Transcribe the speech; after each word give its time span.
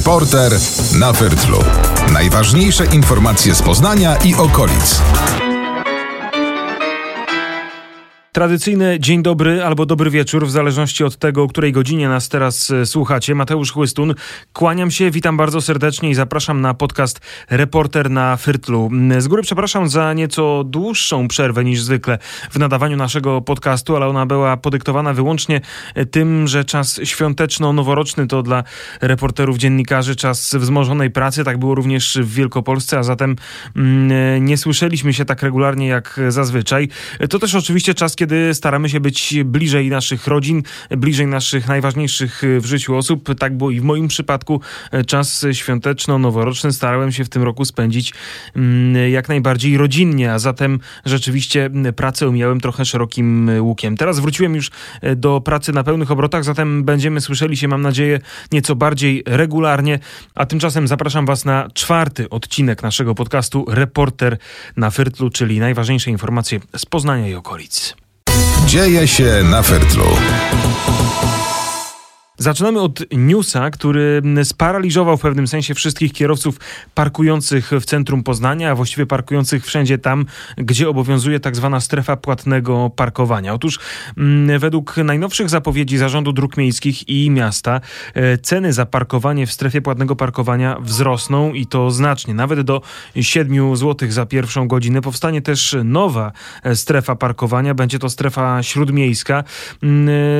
Reporter 0.00 0.52
na 0.98 1.12
Wyrtlu. 1.12 1.58
Najważniejsze 2.12 2.84
informacje 2.84 3.54
z 3.54 3.62
Poznania 3.62 4.16
i 4.16 4.34
okolic. 4.34 5.02
Tradycyjny 8.32 9.00
dzień 9.00 9.22
dobry 9.22 9.64
albo 9.64 9.86
dobry 9.86 10.10
wieczór, 10.10 10.46
w 10.46 10.50
zależności 10.50 11.04
od 11.04 11.16
tego, 11.16 11.42
o 11.42 11.48
której 11.48 11.72
godzinie 11.72 12.08
nas 12.08 12.28
teraz 12.28 12.70
e, 12.70 12.86
słuchacie. 12.86 13.34
Mateusz 13.34 13.72
Chłystun, 13.72 14.14
kłaniam 14.52 14.90
się, 14.90 15.10
witam 15.10 15.36
bardzo 15.36 15.60
serdecznie 15.60 16.10
i 16.10 16.14
zapraszam 16.14 16.60
na 16.60 16.74
podcast 16.74 17.20
Reporter 17.50 18.10
na 18.10 18.36
Fyrtlu. 18.36 18.90
Z 19.18 19.28
góry 19.28 19.42
przepraszam 19.42 19.88
za 19.88 20.12
nieco 20.12 20.64
dłuższą 20.64 21.28
przerwę 21.28 21.64
niż 21.64 21.82
zwykle 21.82 22.18
w 22.50 22.58
nadawaniu 22.58 22.96
naszego 22.96 23.40
podcastu, 23.40 23.96
ale 23.96 24.06
ona 24.06 24.26
była 24.26 24.56
podyktowana 24.56 25.14
wyłącznie 25.14 25.60
tym, 26.10 26.48
że 26.48 26.64
czas 26.64 27.00
świąteczno-noworoczny 27.04 28.26
to 28.26 28.42
dla 28.42 28.64
reporterów, 29.00 29.58
dziennikarzy 29.58 30.16
czas 30.16 30.54
wzmożonej 30.54 31.10
pracy. 31.10 31.44
Tak 31.44 31.58
było 31.58 31.74
również 31.74 32.18
w 32.22 32.34
Wielkopolsce, 32.34 32.98
a 32.98 33.02
zatem 33.02 33.36
mm, 33.76 34.44
nie 34.44 34.56
słyszeliśmy 34.56 35.12
się 35.12 35.24
tak 35.24 35.42
regularnie 35.42 35.86
jak 35.86 36.20
zazwyczaj. 36.28 36.88
To 37.30 37.38
też 37.38 37.54
oczywiście 37.54 37.94
czas, 37.94 38.19
kiedy 38.20 38.54
staramy 38.54 38.88
się 38.88 39.00
być 39.00 39.34
bliżej 39.44 39.90
naszych 39.90 40.26
rodzin, 40.26 40.62
bliżej 40.90 41.26
naszych 41.26 41.68
najważniejszych 41.68 42.42
w 42.60 42.64
życiu 42.66 42.96
osób. 42.96 43.34
Tak 43.38 43.56
było 43.56 43.70
i 43.70 43.80
w 43.80 43.82
moim 43.82 44.08
przypadku. 44.08 44.60
Czas 45.06 45.46
świąteczno-noworoczny 45.52 46.72
starałem 46.72 47.12
się 47.12 47.24
w 47.24 47.28
tym 47.28 47.42
roku 47.42 47.64
spędzić 47.64 48.14
mm, 48.56 49.10
jak 49.10 49.28
najbardziej 49.28 49.76
rodzinnie, 49.76 50.32
a 50.32 50.38
zatem 50.38 50.80
rzeczywiście 51.04 51.70
pracę 51.96 52.28
umiałem 52.28 52.60
trochę 52.60 52.84
szerokim 52.84 53.50
łukiem. 53.60 53.96
Teraz 53.96 54.20
wróciłem 54.20 54.54
już 54.54 54.70
do 55.16 55.40
pracy 55.40 55.72
na 55.72 55.84
pełnych 55.84 56.10
obrotach, 56.10 56.44
zatem 56.44 56.84
będziemy 56.84 57.20
słyszeli 57.20 57.56
się, 57.56 57.68
mam 57.68 57.82
nadzieję, 57.82 58.20
nieco 58.52 58.76
bardziej 58.76 59.22
regularnie. 59.26 59.98
A 60.34 60.46
tymczasem 60.46 60.88
zapraszam 60.88 61.26
Was 61.26 61.44
na 61.44 61.68
czwarty 61.74 62.30
odcinek 62.30 62.82
naszego 62.82 63.14
podcastu 63.14 63.64
Reporter 63.68 64.38
na 64.76 64.90
Fyrtlu, 64.90 65.30
czyli 65.30 65.60
najważniejsze 65.60 66.10
informacje 66.10 66.60
z 66.76 66.86
Poznania 66.86 67.28
i 67.28 67.34
okolic. 67.34 68.00
Dzieje 68.70 69.08
się 69.08 69.42
na 69.44 69.62
Fertlu. 69.62 70.06
Zaczynamy 72.40 72.80
od 72.80 73.00
newsa, 73.12 73.70
który 73.70 74.22
sparaliżował 74.44 75.16
w 75.16 75.20
pewnym 75.20 75.46
sensie 75.46 75.74
wszystkich 75.74 76.12
kierowców 76.12 76.56
parkujących 76.94 77.70
w 77.80 77.84
centrum 77.84 78.22
Poznania, 78.22 78.70
a 78.70 78.74
właściwie 78.74 79.06
parkujących 79.06 79.66
wszędzie 79.66 79.98
tam, 79.98 80.26
gdzie 80.56 80.88
obowiązuje 80.88 81.40
tak 81.40 81.56
zwana 81.56 81.80
strefa 81.80 82.16
płatnego 82.16 82.90
parkowania. 82.96 83.54
Otóż 83.54 83.78
według 84.58 84.96
najnowszych 84.96 85.48
zapowiedzi 85.48 85.98
Zarządu 85.98 86.32
Dróg 86.32 86.56
Miejskich 86.56 87.08
i 87.08 87.30
Miasta 87.30 87.80
e, 88.14 88.38
ceny 88.38 88.72
za 88.72 88.86
parkowanie 88.86 89.46
w 89.46 89.52
strefie 89.52 89.82
płatnego 89.82 90.16
parkowania 90.16 90.76
wzrosną 90.80 91.52
i 91.52 91.66
to 91.66 91.90
znacznie, 91.90 92.34
nawet 92.34 92.60
do 92.60 92.82
7 93.20 93.76
zł 93.76 94.10
za 94.10 94.26
pierwszą 94.26 94.68
godzinę. 94.68 95.02
Powstanie 95.02 95.42
też 95.42 95.76
nowa 95.84 96.32
e, 96.62 96.76
strefa 96.76 97.16
parkowania, 97.16 97.74
będzie 97.74 97.98
to 97.98 98.08
strefa 98.08 98.62
śródmiejska. 98.62 99.44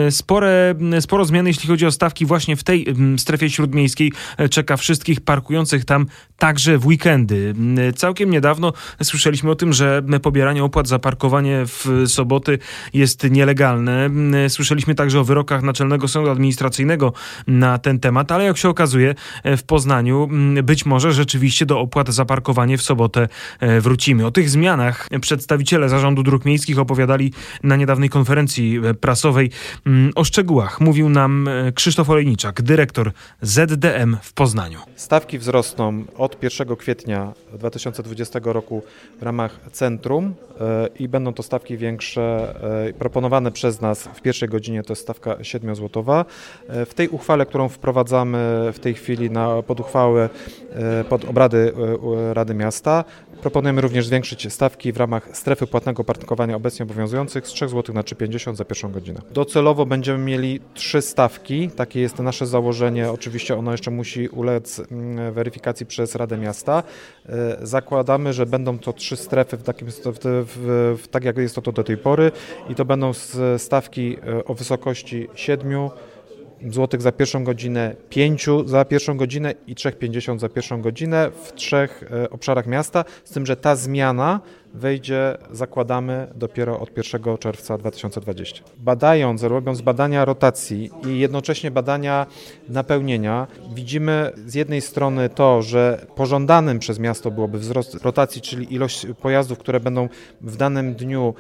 E, 0.07 0.11
spore, 0.11 0.75
sporo 1.01 1.25
zmian, 1.25 1.47
jeśli 1.47 1.69
chodzi 1.69 1.87
o 1.87 1.90
stawki 1.93 2.27
właśnie 2.27 2.57
w 2.57 2.65
tej 2.65 2.89
mm, 2.89 3.19
strefie 3.19 3.51
śródmiejskiej 3.51 4.13
e, 4.37 4.49
czeka 4.49 4.77
wszystkich 4.77 5.21
parkujących 5.21 5.85
tam 5.85 6.07
także 6.39 6.79
w 6.79 6.87
weekendy. 6.87 7.55
Mm, 7.57 7.95
całkiem 7.95 8.31
niedawno 8.31 8.73
słyszeliśmy 9.03 9.51
o 9.51 9.55
tym, 9.55 9.73
że 9.73 10.03
pobieranie 10.23 10.65
opłat 10.65 10.89
za 10.89 10.99
parkowanie 10.99 11.65
w 11.67 11.87
soboty 12.07 12.59
jest 12.93 13.31
nielegalne. 13.31 14.05
Mm, 14.05 14.51
słyszeliśmy 14.51 14.95
także 14.95 15.21
o 15.21 15.25
wyrokach 15.25 15.63
Naczelnego 15.63 16.09
Sądu 16.09 16.31
Administracyjnego 16.31 17.13
na 17.47 17.79
ten 17.79 18.01
temat, 18.01 18.33
ale 18.33 18.45
jak 18.45 18.57
się 18.57 18.69
okazuje 18.69 19.15
e, 19.43 19.57
w 19.57 19.63
Poznaniu 19.63 20.29
być 20.63 20.87
może 20.87 21.13
rzeczywiście 21.13 21.67
do 21.67 21.81
opłat 21.81 22.09
za 22.09 22.25
parkowanie 22.25 22.79
w 22.79 22.83
sobotę 22.83 23.29
e, 23.61 23.81
wrócimy. 23.81 24.27
O 24.27 24.31
tych 24.31 24.51
zmianach 24.51 25.09
przedstawiciele 25.21 25.89
Zarządu 25.89 26.23
Dróg 26.23 26.45
Miejskich 26.45 26.79
opowiadali 26.79 27.33
na 27.63 27.77
niedawnej 27.77 28.09
konferencji 28.09 28.81
prasowej. 29.01 29.51
O 30.15 30.25
szczegółach 30.25 30.81
mówił 30.81 31.09
nam 31.09 31.49
Krzysztof 31.81 32.11
Olejniczak, 32.11 32.63
dyrektor 32.63 33.13
ZDM 33.43 34.17
w 34.23 34.33
Poznaniu. 34.33 34.79
Stawki 34.97 35.39
wzrosną 35.39 36.05
od 36.17 36.43
1 36.43 36.77
kwietnia 36.77 37.33
2020 37.53 38.41
roku 38.45 38.83
w 39.21 39.23
ramach 39.23 39.61
centrum 39.73 40.35
e, 40.61 40.89
i 40.99 41.09
będą 41.09 41.33
to 41.33 41.43
stawki 41.43 41.77
większe 41.77 42.55
e, 42.89 42.93
proponowane 42.93 43.53
przez 43.53 43.81
nas 43.81 44.09
w 44.15 44.23
pierwszej 44.23 44.49
godzinie 44.49 44.83
to 44.83 44.93
jest 44.93 45.03
stawka 45.03 45.35
7-złotowa. 45.35 46.25
E, 46.69 46.87
w 46.87 46.95
tej 46.95 47.09
uchwale, 47.09 47.47
którą 47.47 47.69
wprowadzamy 47.69 48.39
w 48.73 48.79
tej 48.79 48.95
chwili 48.95 49.31
na, 49.31 49.63
pod 49.63 49.81
uchwałę 49.81 50.29
pod 51.09 51.25
obrady 51.25 51.73
Rady 52.33 52.55
Miasta 52.55 53.05
proponujemy 53.41 53.81
również 53.81 54.07
zwiększyć 54.07 54.53
stawki 54.53 54.93
w 54.93 54.97
ramach 54.97 55.29
strefy 55.33 55.67
płatnego 55.67 56.05
parkowania 56.05 56.57
obecnie 56.57 56.83
obowiązujących 56.83 57.49
z 57.49 57.51
3 57.51 57.69
zł 57.69 57.95
na 57.95 58.03
3,50 58.03 58.55
za 58.55 58.65
pierwszą 58.65 58.93
godzinę. 58.93 59.21
Docelowo 59.31 59.87
będziemy 59.87 60.19
mieli 60.19 60.61
trzy 60.75 61.03
stawki 61.03 61.70
takie 61.71 62.01
jest 62.01 62.19
nasze 62.19 62.47
założenie. 62.47 63.11
Oczywiście 63.11 63.57
ono 63.57 63.73
jeszcze 63.73 63.91
musi 63.91 64.29
ulec 64.29 64.81
mm, 64.91 65.33
weryfikacji 65.33 65.87
przez 65.87 66.15
Radę 66.15 66.39
Miasta. 66.39 66.83
E, 67.29 67.67
zakładamy, 67.67 68.33
że 68.33 68.47
będą 68.47 68.79
to 68.79 68.93
trzy 68.93 69.17
strefy 69.17 69.57
w 69.57 69.63
takim, 69.63 69.89
w, 69.89 69.95
w, 69.95 70.99
w, 71.03 71.09
tak 71.09 71.25
jak 71.25 71.37
jest 71.37 71.55
to, 71.55 71.63
to 71.63 71.73
do 71.73 71.85
tej 71.85 71.97
pory 71.97 72.33
i 72.69 72.75
to 72.75 72.85
będą 72.85 73.13
stawki 73.59 74.17
e, 74.27 74.45
o 74.45 74.55
wysokości 74.55 75.29
7 75.35 75.91
złotych 76.69 77.03
za 77.03 77.13
pierwszą 77.13 77.45
godzinę, 77.45 77.97
5 78.09 78.47
za 78.65 78.85
pierwszą 78.85 79.17
godzinę 79.17 79.55
i 79.67 79.75
3,50 79.75 80.39
za 80.39 80.49
pierwszą 80.49 80.83
godzinę 80.83 81.31
w 81.45 81.53
trzech 81.53 82.05
e, 82.11 82.31
obszarach 82.31 82.67
miasta, 82.67 83.05
z 83.25 83.31
tym, 83.31 83.47
że 83.47 83.57
ta 83.57 83.77
zmiana 83.77 84.41
wejdzie, 84.75 85.39
zakładamy, 85.53 86.27
dopiero 86.35 86.81
od 86.81 86.97
1 86.97 87.39
czerwca 87.39 87.79
2020. 87.79 88.65
Badając, 88.79 89.43
robiąc 89.43 89.81
badania 89.81 90.25
rotacji 90.25 90.91
i 91.07 91.19
jednocześnie 91.19 91.71
badania 91.71 92.27
napełnienia, 92.69 93.47
widzimy 93.75 94.33
z 94.47 94.55
jednej 94.55 94.81
strony 94.81 95.29
to, 95.29 95.63
że 95.63 96.07
pożądanym 96.15 96.79
przez 96.79 96.99
miasto 96.99 97.31
byłoby 97.31 97.59
wzrost 97.59 97.95
rotacji, 97.95 98.43
czyli 98.43 98.75
ilość 98.75 99.07
pojazdów, 99.23 99.59
które 99.59 99.81
będą 99.81 100.09
w 100.41 100.57
danym 100.57 100.95
dniu 100.95 101.35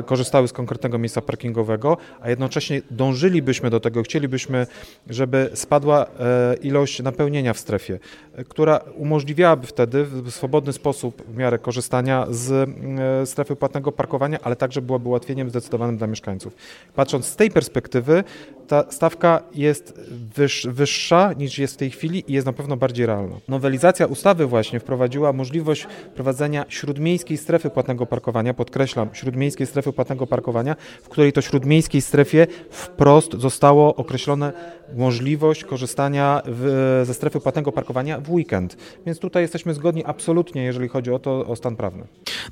y, 0.00 0.02
korzystały 0.02 0.48
z 0.48 0.52
konkretnego 0.52 0.98
miejsca 0.98 1.20
parkingowego, 1.20 1.96
a 2.20 2.30
jednocześnie 2.30 2.82
dążylibyśmy 2.90 3.70
do 3.70 3.80
tego, 3.80 4.02
chcielibyśmy, 4.02 4.66
żeby 5.10 5.50
spadła 5.54 6.04
y, 6.04 6.08
ilość 6.56 7.02
napełnienia 7.02 7.52
w 7.52 7.58
strefie, 7.58 7.98
y, 8.38 8.44
która 8.44 8.80
umożliwiałaby 8.96 9.66
wtedy 9.66 10.04
w 10.04 10.30
swobodny 10.30 10.72
sposób 10.72 11.22
w 11.28 11.36
miarę 11.36 11.58
korzystania 11.58 12.26
z 12.30 12.53
E, 12.62 13.26
strefy 13.26 13.56
płatnego 13.56 13.92
parkowania, 13.92 14.38
ale 14.42 14.56
także 14.56 14.82
byłaby 14.82 15.08
ułatwieniem 15.08 15.50
zdecydowanym 15.50 15.96
dla 15.96 16.06
mieszkańców. 16.06 16.56
Patrząc 16.94 17.26
z 17.26 17.36
tej 17.36 17.50
perspektywy, 17.50 18.24
ta 18.66 18.84
stawka 18.90 19.42
jest 19.54 20.00
wyż, 20.36 20.66
wyższa 20.70 21.32
niż 21.32 21.58
jest 21.58 21.74
w 21.74 21.76
tej 21.76 21.90
chwili 21.90 22.24
i 22.28 22.32
jest 22.32 22.46
na 22.46 22.52
pewno 22.52 22.76
bardziej 22.76 23.06
realna. 23.06 23.36
Nowelizacja 23.48 24.06
ustawy 24.06 24.46
właśnie 24.46 24.80
wprowadziła 24.80 25.32
możliwość 25.32 25.86
prowadzenia 26.14 26.64
śródmiejskiej 26.68 27.36
strefy 27.36 27.70
płatnego 27.70 28.06
parkowania, 28.06 28.54
podkreślam, 28.54 29.08
śródmiejskiej 29.12 29.66
strefy 29.66 29.92
płatnego 29.92 30.26
parkowania, 30.26 30.76
w 31.02 31.08
której 31.08 31.32
to 31.32 31.40
śródmiejskiej 31.40 32.00
strefie 32.00 32.46
wprost 32.70 33.32
zostało 33.40 33.94
określone 33.94 34.52
możliwość 34.96 35.64
korzystania 35.64 36.42
w, 36.46 37.02
ze 37.06 37.14
strefy 37.14 37.40
płatnego 37.40 37.72
parkowania 37.72 38.20
w 38.20 38.30
weekend. 38.30 38.76
Więc 39.06 39.18
tutaj 39.18 39.42
jesteśmy 39.42 39.74
zgodni 39.74 40.04
absolutnie, 40.04 40.64
jeżeli 40.64 40.88
chodzi 40.88 41.12
o 41.12 41.18
to, 41.18 41.46
o 41.46 41.56
stan 41.56 41.76
prawny. 41.76 42.04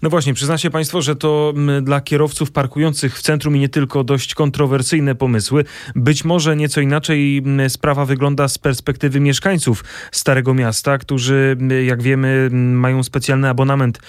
No 0.02 0.10
właśnie, 0.10 0.34
przyznacie 0.34 0.70
Państwo, 0.70 1.02
że 1.02 1.16
to 1.16 1.54
dla 1.82 2.00
kierowców 2.00 2.52
parkujących 2.52 3.18
w 3.18 3.22
centrum 3.22 3.56
i 3.56 3.60
nie 3.60 3.68
tylko 3.68 4.04
dość 4.04 4.34
kontrowersyjne 4.34 5.14
pomysły. 5.14 5.64
Być 5.94 6.24
może 6.24 6.56
nieco 6.56 6.80
inaczej 6.80 7.42
sprawa 7.68 8.04
wygląda 8.04 8.48
z 8.48 8.58
perspektywy 8.58 9.20
mieszkańców 9.20 9.84
Starego 10.12 10.54
Miasta, 10.54 10.98
którzy, 10.98 11.56
jak 11.86 12.02
wiemy, 12.02 12.48
mają 12.52 13.02
specjalny 13.02 13.48
abonament 13.48 14.00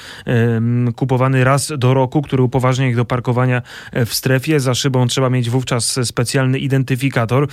kupowany 0.95 1.43
raz 1.43 1.71
do 1.77 1.93
roku, 1.93 2.21
który 2.21 2.43
upoważnia 2.43 2.87
ich 2.87 2.95
do 2.95 3.05
parkowania 3.05 3.61
w 4.05 4.13
strefie. 4.13 4.59
Za 4.59 4.75
szybą 4.75 5.07
trzeba 5.07 5.29
mieć 5.29 5.49
wówczas 5.49 5.99
specjalny 6.03 6.59
identyfikator. 6.59 7.47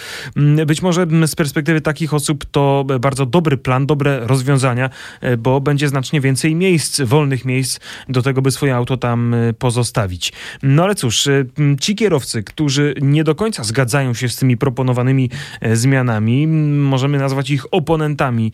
Być 0.66 0.82
może 0.82 1.06
z 1.26 1.34
perspektywy 1.34 1.80
takich 1.80 2.14
osób 2.14 2.44
to 2.44 2.84
bardzo 3.00 3.26
dobry 3.26 3.56
plan, 3.56 3.86
dobre 3.86 4.26
rozwiązania, 4.26 4.90
e, 5.20 5.36
bo 5.36 5.60
będzie 5.60 5.88
znacznie 5.88 6.20
więcej 6.20 6.54
miejsc, 6.54 7.00
wolnych 7.00 7.44
miejsc 7.44 7.80
do 8.08 8.19
do 8.20 8.24
tego, 8.24 8.42
by 8.42 8.50
swoje 8.50 8.76
auto 8.76 8.96
tam 8.96 9.34
pozostawić. 9.58 10.32
No 10.62 10.84
ale 10.84 10.94
cóż, 10.94 11.28
ci 11.80 11.94
kierowcy, 11.94 12.42
którzy 12.42 12.94
nie 13.00 13.24
do 13.24 13.34
końca 13.34 13.64
zgadzają 13.64 14.14
się 14.14 14.28
z 14.28 14.36
tymi 14.36 14.56
proponowanymi 14.56 15.30
zmianami, 15.72 16.46
możemy 16.46 17.18
nazwać 17.18 17.50
ich 17.50 17.74
oponentami 17.74 18.52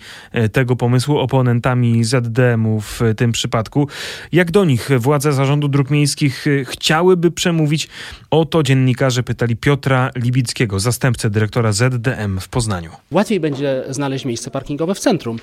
tego 0.53 0.77
pomysłu, 0.77 1.19
oponentami 1.19 2.05
ZDM-u 2.05 2.81
w 2.81 3.01
tym 3.17 3.33
przypadku. 3.33 3.89
Jak 4.33 4.51
do 4.51 4.65
nich 4.65 4.89
władze 4.99 5.33
zarządu 5.33 5.69
dróg 5.69 5.91
miejskich 5.91 6.47
chciałyby 6.65 7.31
przemówić? 7.31 7.89
O 8.31 8.45
to 8.45 8.63
dziennikarze 8.63 9.23
pytali 9.23 9.57
Piotra 9.57 10.11
Libickiego, 10.17 10.81
zastępcę 10.81 11.31
dyrektora 11.31 11.73
ZDM 11.73 12.41
w 12.41 12.49
Poznaniu. 12.49 12.91
Łatwiej 13.11 13.41
będzie 13.41 13.85
znaleźć 13.89 14.25
miejsce 14.25 14.51
parkingowe 14.51 14.95
w 14.95 14.99
centrum. 14.99 15.39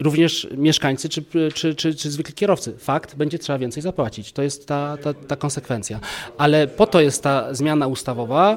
Również 0.00 0.48
mieszkańcy 0.56 1.08
czy, 1.08 1.24
czy, 1.54 1.74
czy, 1.74 1.94
czy 1.94 2.10
zwykli 2.10 2.34
kierowcy. 2.34 2.74
Fakt, 2.78 3.16
będzie 3.16 3.38
trzeba 3.38 3.58
więcej 3.58 3.67
zapłacić. 3.72 4.32
To 4.32 4.42
jest 4.42 4.66
ta, 4.66 4.96
ta, 5.02 5.14
ta 5.14 5.36
konsekwencja. 5.36 6.00
Ale 6.38 6.66
po 6.66 6.86
to 6.86 7.00
jest 7.00 7.22
ta 7.22 7.54
zmiana 7.54 7.86
ustawowa, 7.86 8.56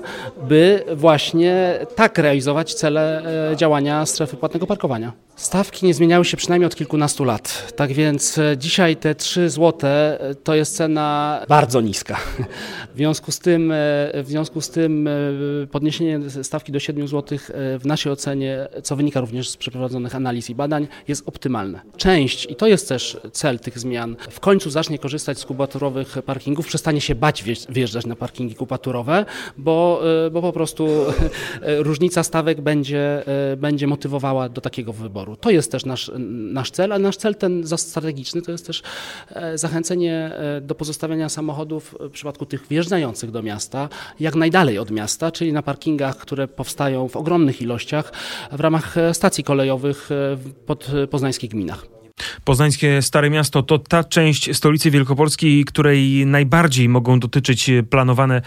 by 0.50 0.84
właśnie 0.96 1.80
tak 1.96 2.18
realizować 2.18 2.74
cele 2.74 3.24
e, 3.52 3.58
działania 3.58 4.06
strefy 4.06 4.38
płatnego 4.38 4.68
parkowania. 4.68 5.14
Stawki 5.36 5.86
nie 5.86 5.94
zmieniały 5.94 6.26
się 6.26 6.38
przynajmniej 6.38 6.68
od 6.68 6.76
kilkunastu 6.76 7.24
lat. 7.24 7.74
Tak 7.76 7.94
więc 7.94 8.38
e, 8.38 8.58
dzisiaj 8.58 8.96
te 8.96 9.16
3 9.16 9.50
zł 9.50 9.90
e, 9.90 10.36
to 10.44 10.56
jest 10.56 10.76
cena 10.76 11.40
bardzo 11.50 11.82
niska. 11.82 12.18
W 12.94 12.98
związku 12.98 13.32
z 13.32 13.40
tym, 13.40 13.74
w 14.14 14.26
związku 14.28 14.62
z 14.62 14.70
tym 14.70 15.10
podniesienie 15.72 16.20
stawki 16.44 16.72
do 16.72 16.80
7 16.80 17.08
zł 17.08 17.38
w 17.80 17.86
naszej 17.86 18.12
ocenie, 18.12 18.68
co 18.84 18.96
wynika 18.96 19.22
również 19.22 19.50
z 19.50 19.58
przeprowadzonych 19.58 20.16
analiz 20.16 20.50
i 20.50 20.56
badań, 20.56 20.88
jest 21.08 21.28
optymalne. 21.28 21.82
Część, 21.98 22.46
i 22.52 22.56
to 22.56 22.68
jest 22.68 22.90
też 22.90 23.18
cel 23.32 23.60
tych 23.60 23.80
zmian, 23.80 24.16
w 24.30 24.40
końcu 24.40 24.70
zacznie 24.70 25.00
korzystać 25.02 25.40
z 25.40 25.46
kubaturowych 25.46 26.18
parkingów, 26.26 26.68
przestanie 26.68 27.02
się 27.02 27.16
bać 27.16 27.44
wjeżdżać 27.70 28.06
na 28.06 28.16
parkingi 28.16 28.56
kubaturowe, 28.56 29.26
bo, 29.58 30.02
bo 30.32 30.42
po 30.42 30.52
prostu 30.52 30.88
różnica 31.88 32.24
stawek 32.24 32.62
będzie, 32.62 33.24
będzie 33.58 33.88
motywowała 33.88 34.50
do 34.50 34.62
takiego 34.62 34.94
wyboru. 34.94 35.36
To 35.36 35.50
jest 35.50 35.72
też 35.72 35.86
nasz, 35.86 36.12
nasz 36.30 36.72
cel, 36.72 36.94
ale 36.94 37.04
nasz 37.04 37.18
cel 37.18 37.36
ten 37.36 37.64
strategiczny 37.78 38.42
to 38.42 38.52
jest 38.52 38.68
też 38.68 38.84
zachęcenie 39.56 40.32
do 40.62 40.76
pozostawiania 40.76 41.30
samochodów 41.30 41.96
w 42.00 42.10
przypadku 42.10 42.46
tych 42.46 42.68
wjeżdżających 42.68 43.32
do 43.32 43.44
miasta 43.44 43.90
jak 44.20 44.36
najdalej 44.36 44.80
od 44.80 44.92
miasta, 44.92 45.32
czyli 45.32 45.54
na 45.54 45.62
parkingach, 45.62 46.18
które 46.18 46.48
powstają 46.48 47.08
w 47.08 47.16
ogromnych 47.16 47.62
ilościach 47.62 48.14
w 48.52 48.60
ramach 48.60 48.96
stacji 49.14 49.44
kolejowych 49.44 50.10
pod 50.66 50.92
poznańskich 51.10 51.50
gminach. 51.50 52.01
Poznańskie 52.44 53.02
Stare 53.02 53.30
Miasto 53.30 53.64
to 53.64 53.80
ta 53.80 54.04
część 54.04 54.56
stolicy 54.56 54.92
Wielkopolskiej, 54.92 55.66
której 55.66 56.26
najbardziej 56.26 56.90
mogą 56.90 57.20
dotyczyć 57.20 57.72
planowane 57.90 58.42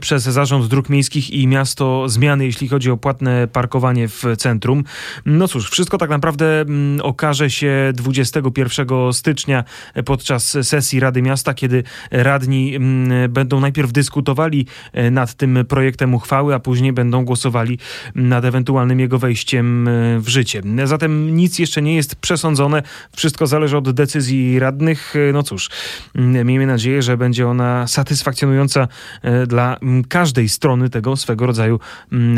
przez 0.00 0.22
Zarząd 0.22 0.66
Dróg 0.66 0.88
Miejskich 0.88 1.30
i 1.30 1.46
miasto 1.46 2.08
zmiany, 2.08 2.44
jeśli 2.44 2.68
chodzi 2.68 2.90
o 2.90 2.96
płatne 2.96 3.48
parkowanie 3.48 4.08
w 4.08 4.24
centrum. 4.38 4.84
No 5.26 5.48
cóż, 5.48 5.70
wszystko 5.70 5.98
tak 5.98 6.10
naprawdę 6.10 6.60
mm, 6.60 7.00
okaże 7.02 7.50
się 7.50 7.92
21 7.94 9.12
stycznia 9.12 9.64
podczas 10.04 10.56
sesji 10.62 11.00
Rady 11.00 11.22
Miasta, 11.22 11.54
kiedy 11.54 11.82
radni 12.10 12.74
mm, 12.74 13.32
będą 13.32 13.60
najpierw 13.60 13.92
dyskutowali 13.92 14.66
e, 14.92 15.10
nad 15.10 15.34
tym 15.34 15.58
projektem 15.68 16.14
uchwały, 16.14 16.54
a 16.54 16.58
później 16.58 16.92
będą 16.92 17.24
głosowali 17.24 17.78
nad 18.14 18.44
ewentualnym 18.44 19.00
jego 19.00 19.18
wejściem 19.18 19.88
e, 19.88 20.18
w 20.18 20.28
życie. 20.28 20.62
Zatem 20.84 21.36
nic 21.36 21.58
jeszcze 21.58 21.82
nie 21.82 21.96
jest 21.96 22.16
przesądzone. 22.16 22.82
Wszystko 23.18 23.46
zależy 23.46 23.76
od 23.76 23.90
decyzji 23.90 24.58
radnych. 24.58 25.14
No 25.32 25.42
cóż, 25.42 25.70
miejmy 26.14 26.66
nadzieję, 26.66 27.02
że 27.02 27.16
będzie 27.16 27.48
ona 27.48 27.86
satysfakcjonująca 27.86 28.88
e, 29.22 29.46
dla 29.46 29.78
każdej 30.08 30.48
strony 30.48 30.90
tego 30.90 31.16
swego 31.16 31.46
rodzaju 31.46 31.80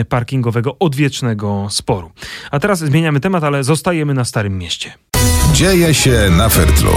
parkingowego, 0.09 0.77
odwiecznego 0.79 1.67
sporu. 1.71 2.11
A 2.51 2.61
teraz 2.61 2.79
zmieniamy 2.79 3.21
temat, 3.21 3.45
ale 3.45 3.65
zostajemy 3.65 4.15
na 4.15 4.25
Starym 4.25 4.59
Mieście. 4.59 4.93
Dzieje 5.53 5.95
się 5.95 6.31
na 6.31 6.49
Fertlu. 6.49 6.93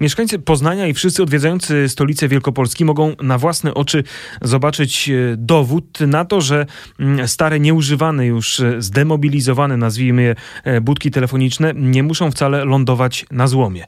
Mieszkańcy 0.00 0.38
Poznania 0.38 0.86
i 0.86 0.94
wszyscy 0.94 1.22
odwiedzający 1.22 1.88
stolicę 1.88 2.28
Wielkopolski 2.28 2.84
mogą 2.84 3.16
na 3.22 3.38
własne 3.38 3.74
oczy 3.74 4.04
zobaczyć 4.42 5.08
e, 5.08 5.36
dowód 5.36 6.00
na 6.00 6.24
to, 6.24 6.40
że 6.40 6.66
mm, 7.00 7.28
stare, 7.28 7.60
nieużywane 7.60 8.26
już, 8.26 8.60
e, 8.60 8.82
zdemobilizowane, 8.82 9.76
nazwijmy 9.76 10.22
je, 10.22 10.34
e, 10.64 10.80
budki 10.80 11.10
telefoniczne 11.10 11.72
nie 11.74 12.02
muszą 12.02 12.30
wcale 12.30 12.64
lądować 12.64 13.26
na 13.30 13.46
złomie. 13.46 13.84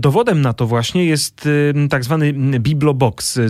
Dowodem 0.00 0.40
na 0.42 0.52
to 0.52 0.66
właśnie 0.66 1.04
jest 1.04 1.48
tak 1.90 2.04
zwany 2.04 2.32
Biblobox, 2.58 3.40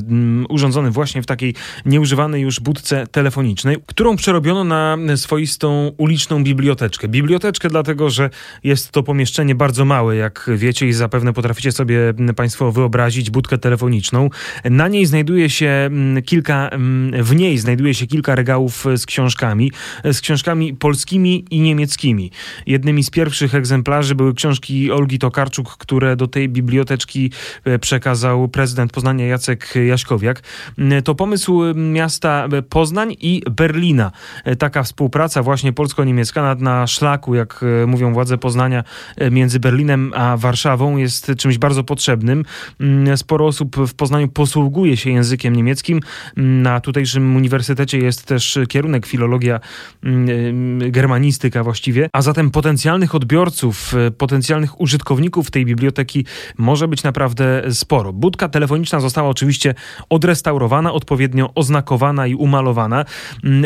urządzony 0.48 0.90
właśnie 0.90 1.22
w 1.22 1.26
takiej 1.26 1.54
nieużywanej 1.86 2.42
już 2.42 2.60
budce 2.60 3.06
telefonicznej, 3.06 3.76
którą 3.86 4.16
przerobiono 4.16 4.64
na 4.64 5.16
swoistą 5.16 5.92
uliczną 5.96 6.44
biblioteczkę. 6.44 7.08
Biblioteczkę 7.08 7.68
dlatego, 7.68 8.10
że 8.10 8.30
jest 8.64 8.90
to 8.90 9.02
pomieszczenie 9.02 9.54
bardzo 9.54 9.84
małe, 9.84 10.16
jak 10.16 10.50
wiecie 10.54 10.86
i 10.86 10.92
zapewne 10.92 11.32
potraficie 11.32 11.72
sobie 11.72 11.85
sobie 11.86 12.34
Państwo 12.36 12.72
wyobrazić 12.72 13.30
budkę 13.30 13.58
telefoniczną. 13.58 14.30
Na 14.64 14.88
niej 14.88 15.06
znajduje 15.06 15.50
się 15.50 15.68
mm, 15.68 16.22
kilka, 16.22 16.68
mm, 16.68 17.24
w 17.24 17.36
niej 17.36 17.58
znajduje 17.58 17.94
się 17.94 18.06
kilka 18.06 18.34
regałów 18.34 18.84
z 18.96 19.06
książkami, 19.06 19.72
z 20.04 20.20
książkami 20.20 20.74
polskimi 20.74 21.44
i 21.50 21.60
niemieckimi. 21.60 22.30
Jednymi 22.66 23.04
z 23.04 23.10
pierwszych 23.10 23.54
egzemplarzy 23.54 24.14
były 24.14 24.34
książki 24.34 24.92
Olgi 24.92 25.18
Tokarczuk, 25.18 25.76
które 25.76 26.16
do 26.16 26.26
tej 26.26 26.48
biblioteczki 26.48 27.30
e, 27.64 27.78
przekazał 27.78 28.48
prezydent 28.48 28.92
Poznania 28.92 29.26
Jacek 29.26 29.74
Jaśkowiak. 29.86 30.42
Mm, 30.78 31.02
to 31.02 31.14
pomysł 31.14 31.62
miasta 31.74 32.48
Poznań 32.68 33.16
i 33.20 33.42
Berlina. 33.50 34.12
E, 34.44 34.56
taka 34.56 34.82
współpraca 34.82 35.42
właśnie 35.42 35.72
polsko-niemiecka 35.72 36.42
na, 36.42 36.54
na 36.54 36.86
szlaku, 36.86 37.34
jak 37.34 37.64
e, 37.82 37.86
mówią 37.86 38.12
władze 38.12 38.38
Poznania, 38.38 38.84
między 39.30 39.60
Berlinem 39.60 40.12
a 40.14 40.36
Warszawą 40.36 40.96
jest 40.96 41.32
czymś 41.38 41.58
bardzo 41.58 41.75
bardzo 41.76 41.84
potrzebnym. 41.84 42.44
Mm, 42.80 43.16
sporo 43.16 43.46
osób 43.46 43.76
w 43.76 43.94
Poznaniu 43.94 44.28
posługuje 44.28 44.96
się 44.96 45.10
językiem 45.10 45.56
niemieckim. 45.56 46.00
Mm, 46.36 46.62
na 46.62 46.80
tutejszym 46.80 47.36
uniwersytecie 47.36 47.98
jest 47.98 48.24
też 48.26 48.58
kierunek 48.68 49.06
filologia, 49.06 49.60
mm, 50.04 50.90
germanistyka 50.90 51.64
właściwie, 51.64 52.08
a 52.12 52.22
zatem 52.22 52.50
potencjalnych 52.50 53.14
odbiorców, 53.14 53.94
e, 53.94 54.10
potencjalnych 54.10 54.80
użytkowników 54.80 55.50
tej 55.50 55.64
biblioteki 55.64 56.24
może 56.58 56.88
być 56.88 57.02
naprawdę 57.02 57.62
sporo. 57.70 58.12
Budka 58.12 58.48
telefoniczna 58.48 59.00
została 59.00 59.28
oczywiście 59.28 59.74
odrestaurowana, 60.10 60.92
odpowiednio 60.92 61.50
oznakowana 61.54 62.26
i 62.26 62.34
umalowana. 62.34 63.04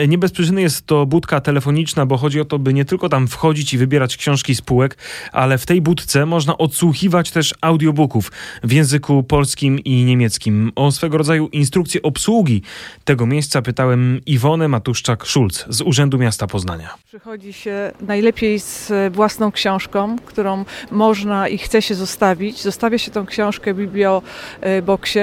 Nie 0.08 0.18
bez 0.18 0.32
przyczyny 0.32 0.62
jest 0.62 0.86
to 0.86 1.06
budka 1.06 1.40
telefoniczna, 1.40 2.06
bo 2.06 2.16
chodzi 2.16 2.40
o 2.40 2.44
to, 2.44 2.58
by 2.58 2.74
nie 2.74 2.84
tylko 2.84 3.08
tam 3.08 3.28
wchodzić 3.28 3.74
i 3.74 3.78
wybierać 3.78 4.16
książki 4.16 4.54
z 4.54 4.62
półek, 4.62 4.96
ale 5.32 5.58
w 5.58 5.66
tej 5.66 5.80
budce 5.80 6.26
można 6.26 6.58
odsłuchiwać 6.58 7.30
też 7.30 7.54
audiobooki 7.60 7.99
audiobooków 8.00 8.32
w 8.62 8.72
języku 8.72 9.22
polskim 9.22 9.78
i 9.78 10.04
niemieckim. 10.04 10.72
O 10.76 10.92
swego 10.92 11.18
rodzaju 11.18 11.48
instrukcję 11.48 12.02
obsługi 12.02 12.62
tego 13.04 13.26
miejsca 13.26 13.62
pytałem 13.62 14.20
Iwonę 14.26 14.68
Matuszczak-Szulc 14.68 15.64
z 15.68 15.80
Urzędu 15.80 16.18
Miasta 16.18 16.46
Poznania. 16.46 16.94
Przychodzi 17.06 17.52
się 17.52 17.92
najlepiej 18.00 18.60
z 18.60 18.92
własną 19.14 19.52
książką, 19.52 20.16
którą 20.26 20.64
można 20.90 21.48
i 21.48 21.58
chce 21.58 21.82
się 21.82 21.94
zostawić. 21.94 22.62
Zostawia 22.62 22.98
się 22.98 23.10
tą 23.10 23.26
książkę 23.26 23.74
w 23.74 23.76
biblioboksie 23.76 25.20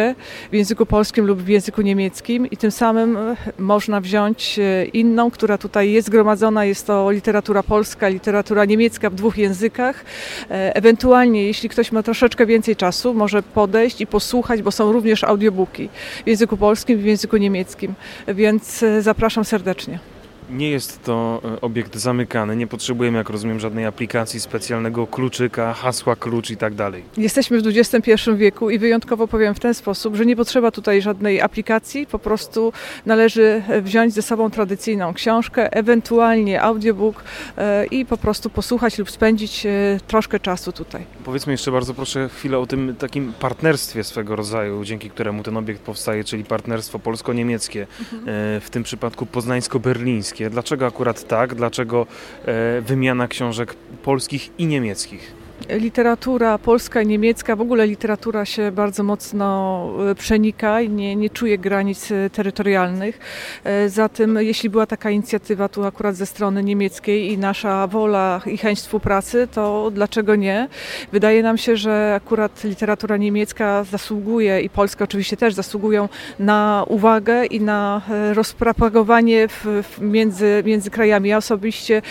w 0.52 0.54
języku 0.54 0.86
polskim 0.86 1.26
lub 1.26 1.42
w 1.42 1.48
języku 1.48 1.82
niemieckim 1.82 2.48
i 2.48 2.58
tym 2.58 2.72
samym 2.72 3.18
można 3.60 4.02
wziąć 4.02 4.60
e, 4.60 4.86
inną, 4.86 5.32
która 5.32 5.58
tutaj 5.58 5.92
jest 5.92 6.10
gromadzona. 6.10 6.66
Jest 6.66 6.88
to 6.88 7.12
literatura 7.12 7.64
polska, 7.64 8.08
literatura 8.10 8.66
niemiecka 8.66 9.10
w 9.10 9.16
dwóch 9.16 9.38
językach. 9.38 10.06
E, 10.52 10.76
ewentualnie, 10.76 11.44
jeśli 11.44 11.70
ktoś 11.70 11.92
ma 11.92 12.04
troszeczkę 12.04 12.46
więcej 12.46 12.67
więcej 12.68 12.76
czasu 12.76 13.14
może 13.14 13.44
podejść 13.44 14.02
i 14.02 14.08
posłuchać, 14.08 14.62
bo 14.62 14.72
są 14.72 14.92
również 14.92 15.24
audiobooki 15.24 15.90
w 16.26 16.28
języku 16.28 16.58
polskim 16.58 17.00
w 17.00 17.06
języku 17.06 17.38
niemieckim, 17.38 17.94
więc 18.28 18.84
e, 18.84 19.02
zapraszam 19.02 19.46
serdecznie. 19.46 20.00
Nie 20.50 20.70
jest 20.72 21.04
to 21.04 21.42
e, 21.56 21.62
obiekt 21.62 21.96
zamykany, 21.96 22.56
nie 22.56 22.68
potrzebujemy, 22.68 23.18
jak 23.18 23.30
rozumiem, 23.30 23.60
żadnej 23.60 23.86
aplikacji, 23.86 24.40
specjalnego 24.40 25.08
kluczyka, 25.08 25.74
hasła 25.74 26.16
klucz 26.16 26.50
i 26.50 26.58
tak 26.58 26.76
dalej. 26.76 27.04
Jesteśmy 27.18 27.62
w 27.62 27.68
XXI 27.68 28.14
wieku 28.36 28.70
i 28.70 28.80
wyjątkowo 28.80 29.28
powiem 29.28 29.56
w 29.56 29.60
ten 29.60 29.74
sposób, 29.74 30.16
że 30.16 30.26
nie 30.26 30.36
potrzeba 30.36 30.72
tutaj 30.72 31.02
żadnej 31.02 31.42
aplikacji, 31.42 32.08
po 32.08 32.20
prostu 32.20 32.74
należy 33.06 33.64
e, 33.68 33.82
wziąć 33.82 34.14
ze 34.14 34.22
sobą 34.22 34.50
tradycyjną 34.50 35.14
książkę, 35.14 35.74
ewentualnie 35.74 36.62
audiobook 36.62 37.24
e, 37.58 37.86
i 37.86 38.06
po 38.06 38.18
prostu 38.18 38.50
posłuchać 38.50 38.98
lub 38.98 39.12
spędzić 39.12 39.68
troszkę 40.08 40.40
czasu 40.40 40.72
tutaj. 40.72 41.04
Powiedzmy 41.24 41.54
jeszcze 41.54 41.72
bardzo 41.72 41.94
proszę 41.94 42.30
chwilę 42.30 42.60
o 42.60 42.68
tym 42.68 42.96
takim 43.00 43.34
partnerstwie 43.40 44.04
swego 44.04 44.36
rodzaju, 44.36 44.84
dzięki 44.84 45.10
któremu 45.10 45.44
ten 45.44 45.58
obiekt 45.58 45.82
powstaje, 45.82 46.24
czyli 46.24 46.44
partnerstwo 46.44 47.00
polsko-niemieckie, 47.00 47.88
mhm. 48.00 48.22
w 48.62 48.70
tym 48.72 48.84
przypadku 48.84 49.26
poznańsko-berlińskie. 49.26 50.37
Dlaczego 50.50 50.86
akurat 50.86 51.28
tak? 51.28 51.56
Dlaczego 51.56 52.08
e, 52.46 52.82
wymiana 52.82 53.28
książek 53.28 53.76
polskich 54.04 54.50
i 54.58 54.66
niemieckich? 54.66 55.37
Literatura 55.70 56.58
polska 56.58 57.02
i 57.02 57.08
niemiecka, 57.08 57.56
w 57.56 57.62
ogóle 57.62 57.88
literatura 57.88 58.46
się 58.46 58.72
bardzo 58.72 59.04
mocno 59.04 59.90
e, 60.12 60.16
przenika 60.16 60.82
i 60.82 60.90
nie, 60.90 61.16
nie 61.16 61.30
czuje 61.30 61.58
granic 61.58 62.12
e, 62.12 62.30
terytorialnych. 62.30 63.20
E, 63.64 63.90
zatem 63.90 64.38
jeśli 64.42 64.70
była 64.70 64.86
taka 64.86 65.10
inicjatywa 65.10 65.70
tu 65.70 65.86
akurat 65.86 66.16
ze 66.16 66.26
strony 66.26 66.64
niemieckiej 66.64 67.32
i 67.32 67.38
nasza 67.38 67.88
wola 67.88 68.42
i 68.46 68.58
chęć 68.58 68.80
współpracy, 68.80 69.48
to 69.52 69.92
dlaczego 69.94 70.36
nie? 70.36 70.68
Wydaje 71.12 71.44
nam 71.44 71.58
się, 71.58 71.78
że 71.78 72.14
akurat 72.16 72.64
literatura 72.64 73.18
niemiecka 73.18 73.84
zasługuje 73.84 74.62
i 74.62 74.70
polska 74.70 75.04
oczywiście 75.04 75.38
też 75.38 75.54
zasługują 75.54 76.10
na 76.40 76.86
uwagę 76.88 77.46
i 77.46 77.62
na 77.62 78.02
rozpropagowanie 78.34 79.48
w, 79.48 79.66
w 79.84 80.02
między, 80.02 80.64
między 80.66 80.90
krajami. 80.92 81.30
Ja 81.30 81.38
osobiście 81.38 82.02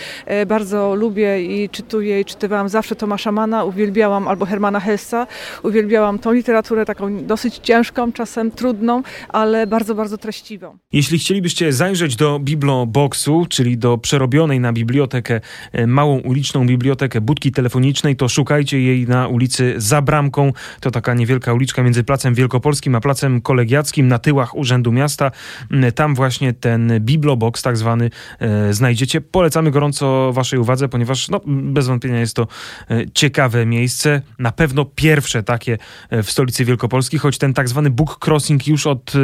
bardzo 0.47 0.95
lubię 0.95 1.43
i 1.43 1.69
czytuję 1.69 2.19
i 2.19 2.25
czytywałam 2.25 2.69
zawsze 2.69 2.95
Tomasza 2.95 3.31
Mana, 3.37 3.63
uwielbiałam 3.63 4.27
albo 4.27 4.45
Hermana 4.45 4.79
Hessa, 4.79 5.27
uwielbiałam 5.63 6.19
tą 6.19 6.31
literaturę 6.31 6.85
taką 6.85 7.25
dosyć 7.25 7.57
ciężką, 7.57 8.11
czasem 8.11 8.51
trudną, 8.51 9.03
ale 9.29 9.67
bardzo, 9.67 9.95
bardzo 9.95 10.17
treściwą. 10.17 10.77
Jeśli 10.93 11.19
chcielibyście 11.19 11.73
zajrzeć 11.73 12.15
do 12.15 12.39
Bibloboxu, 12.39 13.45
czyli 13.49 13.77
do 13.77 13.97
przerobionej 13.97 14.59
na 14.59 14.73
bibliotekę, 14.73 15.41
e, 15.71 15.87
małą 15.87 16.19
uliczną 16.19 16.67
bibliotekę 16.67 17.21
budki 17.21 17.51
telefonicznej, 17.51 18.15
to 18.15 18.29
szukajcie 18.29 18.81
jej 18.81 19.07
na 19.07 19.27
ulicy 19.27 19.73
Za 19.77 20.01
Bramką. 20.01 20.53
To 20.79 20.91
taka 20.91 21.13
niewielka 21.13 21.53
uliczka 21.53 21.83
między 21.83 22.03
Placem 22.03 22.33
Wielkopolskim 22.33 22.95
a 22.95 23.01
Placem 23.01 23.41
Kolegiackim 23.41 24.07
na 24.07 24.19
tyłach 24.19 24.57
Urzędu 24.57 24.91
Miasta. 24.91 25.31
Mm, 25.71 25.91
tam 25.91 26.15
właśnie 26.15 26.53
ten 26.53 26.93
Biblobox 26.99 27.61
tak 27.61 27.77
zwany 27.77 28.09
e, 28.39 28.73
znajdziecie. 28.73 29.21
Polecamy 29.21 29.71
gorąco 29.71 30.33
waszej 30.33 30.59
uwadze, 30.59 30.89
ponieważ 30.89 31.29
no, 31.29 31.41
bez 31.45 31.87
wątpienia 31.87 32.19
jest 32.19 32.35
to 32.35 32.47
e, 32.89 33.05
ciekawe 33.27 33.65
miejsce. 33.65 34.21
Na 34.39 34.51
pewno 34.51 34.85
pierwsze 34.85 35.43
takie 35.43 35.77
e, 36.09 36.23
w 36.23 36.31
stolicy 36.31 36.65
Wielkopolski, 36.65 37.17
choć 37.17 37.37
ten 37.37 37.53
tak 37.53 37.69
zwany 37.69 37.89
book 37.89 38.27
crossing 38.27 38.67
już 38.67 38.87
od 38.87 39.13
e, 39.15 39.19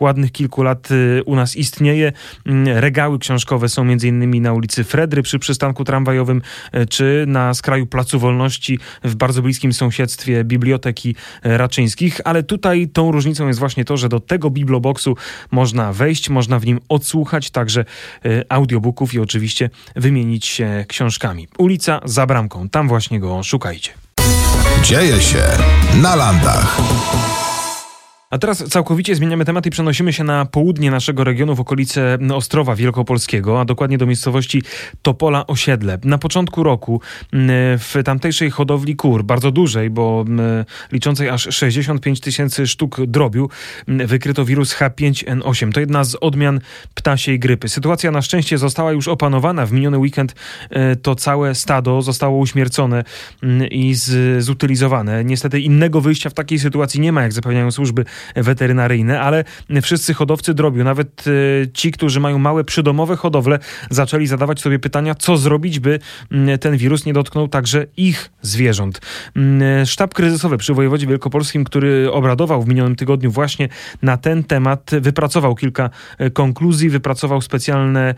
ładnych 0.00 0.32
kilku 0.32 0.62
lat 0.62 0.88
u 1.26 1.36
nas 1.36 1.56
istnieje. 1.56 2.12
Mm, 2.46 2.78
regały 2.78 3.18
książkowe 3.18 3.68
są 3.68 3.88
innymi 3.88 4.40
na 4.40 4.52
ulicy 4.52 4.84
Fredry 4.84 5.22
przy 5.22 5.38
przystanku 5.38 5.84
tramwajowym, 5.84 6.42
czy 6.90 7.24
na 7.26 7.54
skraju 7.54 7.86
Placu 7.86 8.18
Wolności 8.18 8.78
w 9.04 9.14
bardzo 9.14 9.42
bliskim 9.42 9.72
sąsiedztwie 9.72 10.44
Biblioteki 10.44 11.14
Raczyńskich, 11.42 12.20
ale 12.24 12.42
tutaj 12.42 12.88
tą 12.88 13.12
różnicą 13.12 13.46
jest 13.46 13.58
właśnie 13.58 13.84
to, 13.84 13.96
że 13.96 14.08
do 14.08 14.20
tego 14.20 14.50
biblioboxu 14.50 15.16
można 15.50 15.92
wejść, 15.92 16.30
można 16.30 16.58
w 16.58 16.66
nim 16.66 16.80
odsłuchać 16.88 17.50
także 17.50 17.84
audiobooków 18.48 19.14
i 19.14 19.20
oczywiście 19.20 19.70
wymienić 19.96 20.46
się 20.46 20.84
książkami. 20.88 21.48
Ulica 21.58 22.00
za 22.04 22.26
bramką, 22.26 22.68
tam 22.68 22.88
właśnie 22.88 23.20
go 23.20 23.36
szukajcie. 23.48 23.92
Dzieje 24.82 25.22
się 25.22 25.44
na 25.94 26.16
landach. 26.16 26.80
A 28.30 28.38
teraz 28.38 28.64
całkowicie 28.64 29.14
zmieniamy 29.14 29.44
temat 29.44 29.66
i 29.66 29.70
przenosimy 29.70 30.12
się 30.12 30.24
na 30.24 30.44
południe 30.44 30.90
naszego 30.90 31.24
regionu, 31.24 31.54
w 31.54 31.60
okolice 31.60 32.18
Ostrowa 32.34 32.74
Wielkopolskiego, 32.74 33.60
a 33.60 33.64
dokładnie 33.64 33.98
do 33.98 34.06
miejscowości 34.06 34.62
Topola 35.02 35.46
Osiedle. 35.46 35.98
Na 36.04 36.18
początku 36.18 36.62
roku 36.62 37.00
w 37.78 37.94
tamtejszej 38.04 38.50
hodowli 38.50 38.96
kur, 38.96 39.24
bardzo 39.24 39.50
dużej, 39.50 39.90
bo 39.90 40.24
liczącej 40.92 41.28
aż 41.28 41.56
65 41.56 42.20
tysięcy 42.20 42.66
sztuk 42.66 43.06
drobiu, 43.06 43.48
wykryto 43.86 44.44
wirus 44.44 44.74
H5N8. 44.74 45.72
To 45.72 45.80
jedna 45.80 46.04
z 46.04 46.16
odmian 46.20 46.60
ptasiej 46.94 47.38
grypy. 47.38 47.68
Sytuacja 47.68 48.10
na 48.10 48.22
szczęście 48.22 48.58
została 48.58 48.92
już 48.92 49.08
opanowana. 49.08 49.66
W 49.66 49.72
miniony 49.72 49.98
weekend 49.98 50.34
e, 50.70 50.96
to 50.96 51.14
całe 51.14 51.54
stado 51.54 52.02
zostało 52.02 52.38
uśmiercone 52.38 53.04
i 53.70 53.94
zutylizowane. 54.38 55.24
Niestety 55.24 55.60
innego 55.60 56.00
wyjścia 56.00 56.30
w 56.30 56.34
takiej 56.34 56.58
sytuacji 56.58 57.00
nie 57.00 57.12
ma, 57.12 57.22
jak 57.22 57.32
zapewniają 57.32 57.70
służby 57.70 58.04
weterynaryjne, 58.36 59.20
ale 59.20 59.44
wszyscy 59.82 60.14
hodowcy 60.14 60.54
drobiu, 60.54 60.84
nawet 60.84 61.24
e, 61.26 61.30
ci, 61.72 61.92
którzy 61.92 62.20
mają 62.20 62.38
małe 62.38 62.64
przydomowe 62.64 63.16
hodowle, 63.16 63.58
zaczęli 63.90 64.26
zadawać 64.26 64.60
sobie 64.60 64.78
pytania, 64.78 65.14
co 65.14 65.36
zrobić, 65.36 65.80
by 65.80 65.98
ten 66.60 66.76
wirus 66.76 67.06
nie 67.06 67.12
dotknął 67.12 67.48
także 67.48 67.86
ich 67.96 68.30
zwierząt. 68.42 69.00
Mm, 69.36 69.86
sztab 69.86 70.14
kryzysowy 70.14 70.58
przy 70.58 70.74
wojewodzie 70.74 71.06
wielkopolskim, 71.06 71.64
który 71.64 72.12
obradował 72.12 72.62
w 72.62 72.68
minionym 72.68 72.96
tygodniu 72.96 73.30
właśnie 73.30 73.68
na 74.02 74.16
ten 74.16 74.44
temat, 74.44 74.90
wypracował 75.00 75.54
kilka 75.54 75.90
e, 76.18 76.30
konkluzji, 76.30 76.90
wypracował 76.90 77.40
specjalne 77.40 78.14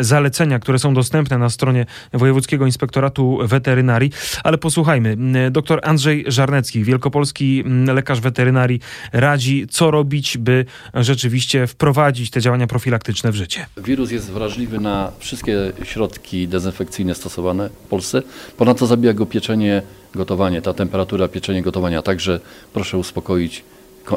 zalecenia, 0.00 0.58
które 0.58 0.78
są 0.78 0.94
dostępne 0.94 1.38
na 1.38 1.50
stronie 1.50 1.86
Wojewódzkiego 2.12 2.66
Inspektoratu 2.66 3.38
Weterynarii. 3.44 4.10
Ale 4.44 4.58
posłuchajmy. 4.58 5.16
Dr 5.50 5.80
Andrzej 5.82 6.24
Żarnecki, 6.26 6.84
wielkopolski 6.84 7.64
lekarz 7.86 8.20
weterynarii, 8.20 8.80
radzi, 9.12 9.33
co 9.70 9.90
robić, 9.90 10.38
by 10.38 10.64
rzeczywiście 10.94 11.66
wprowadzić 11.66 12.30
te 12.30 12.40
działania 12.40 12.66
profilaktyczne 12.66 13.32
w 13.32 13.34
życie. 13.34 13.66
Wirus 13.76 14.10
jest 14.10 14.30
wrażliwy 14.30 14.80
na 14.80 15.12
wszystkie 15.18 15.72
środki 15.82 16.48
dezynfekcyjne 16.48 17.14
stosowane 17.14 17.68
w 17.68 17.88
Polsce. 17.88 18.22
Ponadto 18.56 18.86
zabija 18.86 19.12
go 19.12 19.26
pieczenie, 19.26 19.82
gotowanie, 20.14 20.62
ta 20.62 20.74
temperatura 20.74 21.28
pieczenie, 21.28 21.62
gotowania. 21.62 22.02
Także 22.02 22.40
proszę 22.72 22.98
uspokoić 22.98 23.64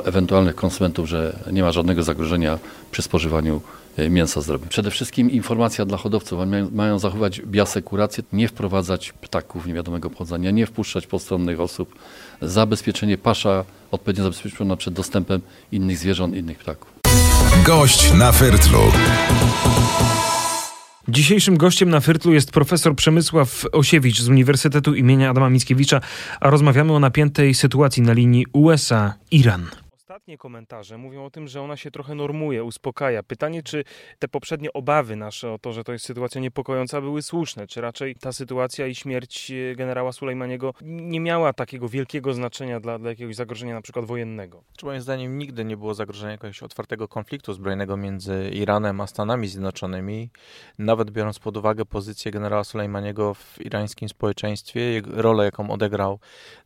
ewentualnych 0.05 0.55
konsumentów, 0.55 1.09
że 1.09 1.39
nie 1.51 1.63
ma 1.63 1.71
żadnego 1.71 2.03
zagrożenia 2.03 2.59
przy 2.91 3.01
spożywaniu 3.01 3.61
e, 3.97 4.09
mięsa 4.09 4.41
zdrowym. 4.41 4.69
Przede 4.69 4.91
wszystkim 4.91 5.31
informacja 5.31 5.85
dla 5.85 5.97
hodowców, 5.97 6.47
mają, 6.47 6.69
mają 6.71 6.99
zachować 6.99 7.41
biosekurację, 7.41 8.23
nie 8.33 8.47
wprowadzać 8.47 9.13
ptaków 9.13 9.65
niewiadomego 9.65 10.09
pochodzenia, 10.09 10.51
nie 10.51 10.65
wpuszczać 10.65 11.07
postronnych 11.07 11.59
osób, 11.59 11.95
zabezpieczenie 12.41 13.17
pasza 13.17 13.65
odpowiednio 13.91 14.23
zabezpieczona 14.23 14.75
przed 14.75 14.93
dostępem 14.93 15.41
innych 15.71 15.97
zwierząt, 15.97 16.35
innych 16.35 16.57
ptaków. 16.57 16.89
Gość 17.65 18.13
na 18.13 18.31
Fertlu. 18.31 18.79
Dzisiejszym 21.09 21.57
gościem 21.57 21.89
na 21.89 21.99
Fyrtlu 21.99 22.33
jest 22.33 22.51
profesor 22.51 22.95
Przemysław 22.95 23.65
Osiewicz 23.71 24.21
z 24.21 24.29
Uniwersytetu 24.29 24.95
imienia 24.95 25.29
Adama 25.29 25.49
Mickiewicza, 25.49 26.01
a 26.39 26.49
rozmawiamy 26.49 26.93
o 26.93 26.99
napiętej 26.99 27.53
sytuacji 27.53 28.03
na 28.03 28.13
linii 28.13 28.45
USA-Iran. 28.53 29.65
Ostatnie 30.07 30.37
komentarze 30.37 30.97
mówią 30.97 31.25
o 31.25 31.29
tym, 31.29 31.47
że 31.47 31.61
ona 31.61 31.77
się 31.77 31.91
trochę 31.91 32.15
normuje, 32.15 32.63
uspokaja. 32.63 33.23
Pytanie, 33.23 33.63
czy 33.63 33.83
te 34.19 34.27
poprzednie 34.27 34.73
obawy 34.73 35.15
nasze 35.15 35.51
o 35.51 35.59
to, 35.59 35.73
że 35.73 35.83
to 35.83 35.93
jest 35.93 36.05
sytuacja 36.05 36.41
niepokojąca, 36.41 37.01
były 37.01 37.21
słuszne? 37.21 37.67
Czy 37.67 37.81
raczej 37.81 38.15
ta 38.15 38.31
sytuacja 38.31 38.87
i 38.87 38.95
śmierć 38.95 39.51
e, 39.51 39.75
generała 39.75 40.11
Sulejmaniego 40.11 40.73
nie 40.81 41.19
miała 41.19 41.53
takiego 41.53 41.89
wielkiego 41.89 42.33
znaczenia 42.33 42.79
dla, 42.79 42.99
dla 42.99 43.09
jakiegoś 43.09 43.35
zagrożenia 43.35 43.73
na 43.73 43.81
przykład 43.81 44.05
wojennego? 44.05 44.63
Czy 44.77 44.85
moim 44.85 45.01
zdaniem 45.01 45.37
nigdy 45.37 45.65
nie 45.65 45.77
było 45.77 45.93
zagrożenia 45.93 46.31
jakiegoś 46.31 46.63
otwartego 46.63 47.07
konfliktu 47.07 47.53
zbrojnego 47.53 47.97
między 47.97 48.49
Iranem 48.53 49.01
a 49.01 49.07
Stanami 49.07 49.47
Zjednoczonymi. 49.47 50.29
Nawet 50.79 51.11
biorąc 51.11 51.39
pod 51.39 51.57
uwagę 51.57 51.85
pozycję 51.85 52.31
generała 52.31 52.63
Sulejmaniego 52.63 53.33
w 53.33 53.65
irańskim 53.65 54.09
społeczeństwie, 54.09 55.01
rolę 55.05 55.45
jaką 55.45 55.69
odegrał 55.71 56.19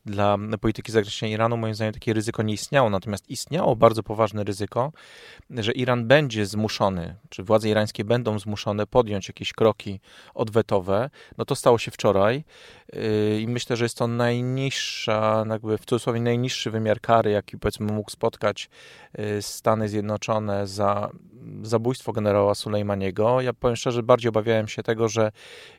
dla 0.06 0.38
polityki 0.62 0.92
zagranicznej 0.92 1.32
Iranu, 1.32 1.58
moim 1.58 1.76
zdaniem 1.76 1.94
takie 1.94 2.14
ryzyko 2.14 2.44
nie 2.44 2.54
istniało. 2.54 2.90
Natomiast 2.90 3.31
istniało 3.32 3.76
bardzo 3.76 4.04
poważne 4.04 4.44
ryzyko, 4.44 4.92
że 5.50 5.72
Iran 5.72 6.08
będzie 6.08 6.46
zmuszony, 6.46 7.16
czy 7.30 7.44
władze 7.44 7.70
irańskie 7.70 8.04
będą 8.04 8.40
zmuszone 8.40 8.88
podjąć 8.88 9.28
jakieś 9.28 9.54
kroki 9.54 10.00
odwetowe. 10.34 11.10
No 11.38 11.46
to 11.46 11.56
stało 11.56 11.78
się 11.78 11.92
wczoraj 11.92 12.44
yy, 12.94 13.42
i 13.42 13.48
myślę, 13.48 13.76
że 13.76 13.86
jest 13.86 13.98
to 13.98 14.08
najniższa, 14.08 15.46
jakby 15.50 15.78
w 15.78 15.86
cudzysłowie 15.86 16.22
najniższy 16.22 16.72
wymiar 16.72 17.02
kary, 17.02 17.32
jaki 17.32 17.58
powiedzmy 17.58 17.94
mógł 17.94 18.12
spotkać 18.12 18.70
yy, 19.18 19.42
Stany 19.42 19.90
Zjednoczone 19.90 20.68
za 20.68 21.10
zabójstwo 21.64 22.12
generała 22.12 22.56
Sulejmaniego. 22.56 23.42
Ja 23.42 23.54
powiem 23.54 23.76
szczerze, 23.76 24.04
bardziej 24.04 24.30
obawiałem 24.30 24.68
się 24.68 24.84
tego, 24.84 25.10
że 25.10 25.32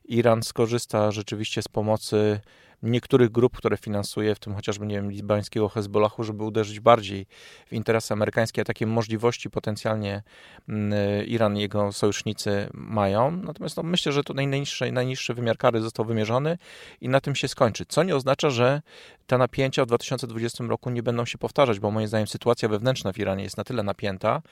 Iran 0.04 0.42
skorzysta 0.42 1.10
rzeczywiście 1.10 1.62
z 1.62 1.68
pomocy 1.68 2.40
niektórych 2.82 3.30
grup, 3.30 3.56
które 3.56 3.76
finansuje, 3.76 4.34
w 4.34 4.38
tym 4.38 4.54
chociażby, 4.54 4.86
nie 4.86 4.94
wiem, 4.94 5.10
libańskiego 5.10 5.68
Hezbollahu, 5.68 6.24
żeby 6.24 6.44
uderzyć 6.44 6.80
bardziej 6.80 7.26
w 7.66 7.72
interesy 7.72 8.14
amerykańskie, 8.14 8.62
a 8.62 8.64
takie 8.64 8.86
możliwości 8.86 9.50
potencjalnie 9.50 10.22
mm, 10.68 11.26
Iran 11.26 11.56
i 11.56 11.60
jego 11.60 11.92
sojusznicy 11.92 12.68
mają. 12.74 13.30
Natomiast 13.30 13.76
no, 13.76 13.82
myślę, 13.82 14.12
że 14.12 14.24
to 14.24 14.34
najniższy, 14.34 14.92
najniższy 14.92 15.34
wymiar 15.34 15.58
kary 15.58 15.80
został 15.80 16.04
wymierzony 16.04 16.58
i 17.00 17.08
na 17.08 17.20
tym 17.20 17.34
się 17.34 17.48
skończy. 17.48 17.84
Co 17.86 18.02
nie 18.02 18.16
oznacza, 18.16 18.50
że 18.50 18.82
te 19.26 19.38
napięcia 19.38 19.84
w 19.84 19.86
2020 19.86 20.64
roku 20.64 20.90
nie 20.90 21.02
będą 21.02 21.24
się 21.24 21.38
powtarzać, 21.38 21.80
bo 21.80 21.90
moim 21.90 22.06
zdaniem 22.06 22.26
sytuacja 22.26 22.68
wewnętrzna 22.68 23.12
w 23.12 23.18
Iranie 23.18 23.44
jest 23.44 23.56
na 23.56 23.64
tyle 23.64 23.82
napięta, 23.82 24.42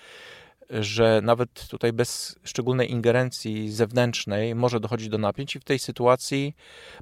że 0.70 1.20
nawet 1.24 1.68
tutaj 1.68 1.92
bez 1.92 2.36
szczególnej 2.44 2.90
ingerencji 2.90 3.70
zewnętrznej 3.70 4.54
może 4.54 4.80
dochodzić 4.80 5.08
do 5.08 5.18
napięć 5.18 5.56
i 5.56 5.60
w 5.60 5.64
tej 5.64 5.78
sytuacji 5.78 6.56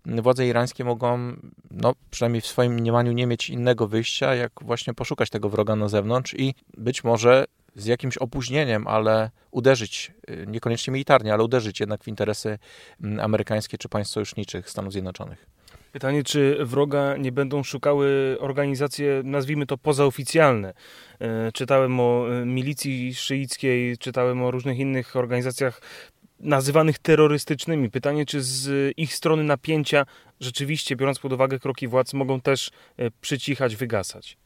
władze 0.07 0.47
irańskie 0.47 0.85
mogą, 0.85 1.37
no 1.71 1.93
przynajmniej 2.11 2.41
w 2.41 2.47
swoim 2.47 2.75
mniemaniu, 2.75 3.13
nie 3.13 3.27
mieć 3.27 3.51
innego 3.51 3.89
wyjścia, 3.89 4.35
jak 4.35 4.53
właśnie 4.63 4.95
poszukać 4.95 5.31
tego 5.31 5.49
wroga 5.49 5.77
na 5.77 5.89
zewnątrz 5.89 6.35
i 6.35 6.55
być 6.77 7.05
może 7.05 7.45
z 7.77 7.87
jakimś 7.87 8.19
opóźnieniem, 8.19 8.87
ale 8.87 9.31
uderzyć, 9.51 10.13
y, 10.31 10.45
niekoniecznie 10.49 10.93
militarnie, 10.93 11.35
ale 11.35 11.45
uderzyć 11.45 11.81
jednak 11.81 12.05
w 12.05 12.09
interesy 12.09 12.59
mm, 13.03 13.21
amerykańskie 13.21 13.79
czy 13.79 13.89
państw 13.89 14.15
sojuszniczych 14.15 14.71
Stanów 14.71 14.93
Zjednoczonych. 14.93 15.58
Pytanie, 15.99 16.23
czy 16.25 16.57
wroga 16.61 17.17
nie 17.17 17.33
będą 17.33 17.63
szukały 17.63 18.37
organizacje, 18.41 19.23
nazwijmy 19.25 19.67
to 19.67 19.79
pozaoficjalne. 19.79 20.75
E, 21.21 21.53
czytałem 21.53 22.01
o 22.01 22.27
e, 22.29 22.47
milicji 22.47 23.15
szyickiej, 23.15 23.99
czytałem 23.99 24.43
o 24.43 24.51
różnych 24.51 24.79
innych 24.79 25.17
organizacjach 25.17 25.81
nazywanych 26.41 26.99
terrorystycznymi. 26.99 27.91
Pytanie, 27.91 28.27
czy 28.27 28.43
z 28.43 28.93
ich 28.97 29.15
strony 29.15 29.45
napięcia 29.45 30.07
rzeczywiście, 30.41 30.97
biorąc 30.97 31.19
pod 31.19 31.33
uwagę 31.33 31.59
kroki 31.59 31.89
władz, 31.89 32.15
mogą 32.15 32.41
też 32.41 32.71
e, 32.97 33.11
przycichać, 33.11 33.77
wygasać? 33.77 34.37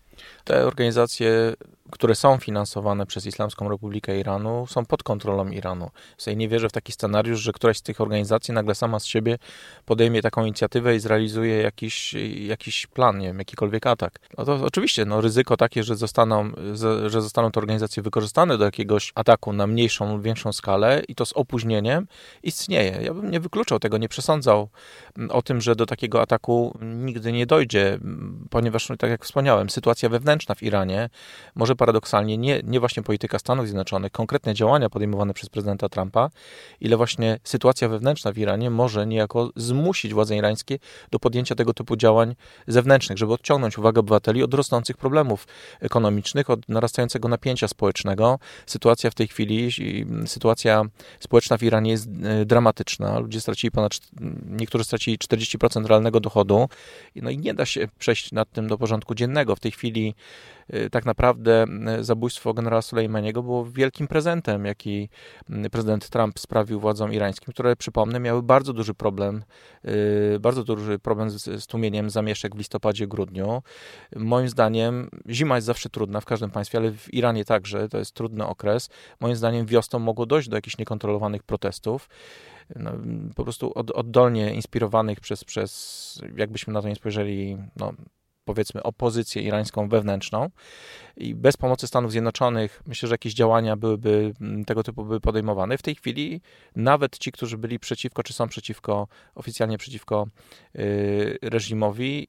Te 0.45 0.67
organizacje 0.67 1.55
które 1.91 2.15
są 2.15 2.37
finansowane 2.37 3.07
przez 3.07 3.27
Islamską 3.27 3.69
Republikę 3.69 4.21
Iranu, 4.21 4.67
są 4.67 4.87
pod 4.87 5.03
kontrolą 5.03 5.49
Iranu. 5.49 5.91
Ja 6.27 6.33
nie 6.33 6.49
wierzę 6.49 6.69
w 6.69 6.73
taki 6.73 6.93
scenariusz, 6.93 7.41
że 7.41 7.53
któraś 7.53 7.79
z 7.79 7.83
tych 7.83 8.01
organizacji 8.01 8.55
nagle 8.55 8.75
sama 8.75 9.01
z 9.01 9.07
siebie 9.07 9.39
podejmie 9.85 10.23
taką 10.23 10.45
inicjatywę 10.45 10.97
i 10.97 11.01
zrealizuje 11.01 11.63
jakiś, 11.63 12.15
jakiś 12.47 12.87
plan, 12.87 13.19
nie 13.19 13.27
wiem, 13.27 13.39
jakikolwiek 13.39 13.87
atak. 13.87 14.19
No 14.39 14.45
to 14.45 14.55
oczywiście, 14.65 15.05
no, 15.05 15.21
ryzyko 15.21 15.57
takie, 15.57 15.83
że 15.83 15.97
zostaną, 15.97 16.53
że 17.07 17.23
zostaną 17.23 17.51
te 17.51 17.61
organizacje 17.61 18.03
wykorzystane 18.03 18.59
do 18.59 18.65
jakiegoś 18.65 19.13
ataku 19.15 19.53
na 19.53 19.67
mniejszą 19.67 20.13
lub 20.13 20.23
większą 20.23 20.53
skalę 20.53 21.03
i 21.09 21.15
to 21.15 21.27
z 21.27 21.33
opóźnieniem 21.33 22.07
istnieje. 22.43 22.99
Ja 23.03 23.15
bym 23.15 23.31
nie 23.31 23.41
wykluczał 23.41 23.79
tego, 23.79 23.99
nie 23.99 24.09
przesądzał 24.09 24.69
o 25.29 25.43
tym, 25.43 25.61
że 25.61 25.77
do 25.77 25.87
takiego 25.87 26.23
ataku 26.23 26.79
nigdy 26.83 27.33
nie 27.33 27.47
dojdzie, 27.47 27.99
ponieważ, 28.51 28.89
tak 28.99 29.11
jak 29.11 29.25
wspomniałem, 29.25 29.71
sytuacja 29.71 30.09
wewnętrzna 30.09 30.55
w 30.55 30.63
Iranie 30.63 31.11
może 31.55 31.72
paradoksalnie 31.77 32.39
nie, 32.39 32.61
nie 32.65 32.81
właśnie 32.81 33.03
polityka 33.03 33.39
Stanów 33.39 33.67
Zjednoczonych, 33.67 34.13
konkretne 34.13 34.55
działania 34.55 34.91
podejmowane 34.91 35.35
przez 35.35 35.49
prezydenta 35.49 35.89
Trumpa, 35.89 36.31
ile 36.81 36.97
właśnie 36.97 37.39
sytuacja 37.45 37.89
wewnętrzna 37.89 38.33
w 38.33 38.39
Iranie 38.39 38.71
może 38.71 39.07
niejako 39.07 39.51
zmusić 39.57 40.15
władze 40.15 40.37
irańskie 40.37 40.79
do 41.11 41.19
podjęcia 41.19 41.55
tego 41.55 41.75
typu 41.75 41.97
działań 41.97 42.35
zewnętrznych, 42.67 43.19
żeby 43.19 43.33
odciągnąć 43.33 43.79
uwagę 43.79 44.01
obywateli 44.01 44.43
od 44.43 44.55
rosnących 44.55 44.97
problemów 44.97 45.47
ekonomicznych, 45.81 46.51
od 46.51 46.69
narastającego 46.69 47.29
napięcia 47.29 47.69
społecznego. 47.69 48.39
Sytuacja 48.67 49.11
w 49.11 49.15
tej 49.15 49.29
chwili, 49.29 49.71
sytuacja 50.27 50.85
społeczna 51.21 51.59
w 51.59 51.63
Iranie 51.63 51.91
jest 51.91 52.09
e, 52.23 52.45
dramatyczna. 52.45 53.19
Ludzie 53.19 53.41
stracili 53.41 53.71
ponad, 53.71 53.93
niektórzy 54.51 54.85
stracili 54.85 55.19
40% 55.19 55.87
realnego 55.87 56.21
dochodu. 56.21 56.69
No 57.17 57.31
i 57.31 57.39
nie 57.39 57.55
da 57.55 57.67
się 57.67 57.89
przejść 57.99 58.33
nad 58.33 58.53
tym 58.53 58.69
do 58.69 58.79
porządku 58.79 59.15
dziennego. 59.15 59.57
W 59.57 59.61
tej 59.61 59.73
chwili 59.73 60.15
tak 60.91 61.05
naprawdę 61.05 61.67
zabójstwo 62.01 62.55
generała 62.55 62.83
Sulejmaniego 62.83 63.43
było 63.43 63.65
wielkim 63.65 64.09
prezentem, 64.09 64.65
jaki 64.65 65.09
prezydent 65.71 66.09
Trump 66.09 66.39
sprawił 66.39 66.81
władzom 66.81 67.13
irańskim, 67.13 67.53
które, 67.53 67.77
przypomnę, 67.77 68.21
miały 68.21 68.43
bardzo 68.43 68.73
duży 68.73 68.95
problem, 68.95 69.45
y, 70.35 70.41
bardzo 70.41 70.65
duży 70.65 70.99
problem 70.99 71.31
z, 71.31 71.63
z 71.63 71.67
tłumieniem 71.67 72.11
zamieszek 72.11 72.55
w 72.55 72.59
listopadzie, 72.59 73.07
grudniu. 73.07 73.63
Moim 74.17 74.49
zdaniem 74.49 75.11
zima 75.29 75.55
jest 75.55 75.67
zawsze 75.67 75.89
trudna 75.89 76.21
w 76.21 76.25
każdym 76.25 76.51
państwie, 76.51 76.79
ale 76.79 76.93
w 76.93 77.15
Iranie 77.15 77.45
także 77.45 77.89
to 77.89 77.99
jest 77.99 78.15
trudny 78.15 78.47
okres. 78.47 78.89
Moim 79.21 79.37
zdaniem 79.37 79.67
wiosną 79.67 79.99
mogło 79.99 80.27
dojść 80.27 80.49
do 80.49 80.57
jakichś 80.57 80.79
niekontrolowanych 80.79 81.43
protestów. 81.43 82.09
No, 82.77 82.91
po 83.37 83.45
prostu 83.45 83.73
od, 83.75 83.91
oddolnie 83.91 84.55
inspirowanych 84.55 85.21
przez, 85.21 85.45
przez, 85.45 86.23
jakbyśmy 86.37 86.73
na 86.73 86.83
to 86.83 86.89
nie 86.89 86.95
spojrzeli, 86.95 87.57
no, 87.77 87.93
powiedzmy 88.45 88.83
opozycję 88.83 89.43
irańską 89.43 89.89
wewnętrzną 89.89 90.51
i 91.17 91.35
bez 91.35 91.57
pomocy 91.57 91.87
Stanów 91.87 92.11
Zjednoczonych 92.11 92.83
myślę, 92.87 93.09
że 93.09 93.15
jakieś 93.15 93.35
działania 93.35 93.77
byłyby 93.77 94.33
mm, 94.41 94.65
tego 94.65 94.83
typu 94.83 95.05
były 95.05 95.21
podejmowane. 95.21 95.79
W 95.79 95.83
tej 95.83 95.95
chwili 95.95 96.41
nawet 96.77 97.19
ci, 97.19 97.33
którzy 97.33 97.59
byli 97.59 97.79
przeciwko, 97.79 98.23
czy 98.23 98.33
są 98.33 98.49
przeciwko, 98.49 99.09
oficjalnie 99.35 99.79
przeciwko 99.79 100.27
yy, 100.75 101.39
reżimowi, 101.43 102.29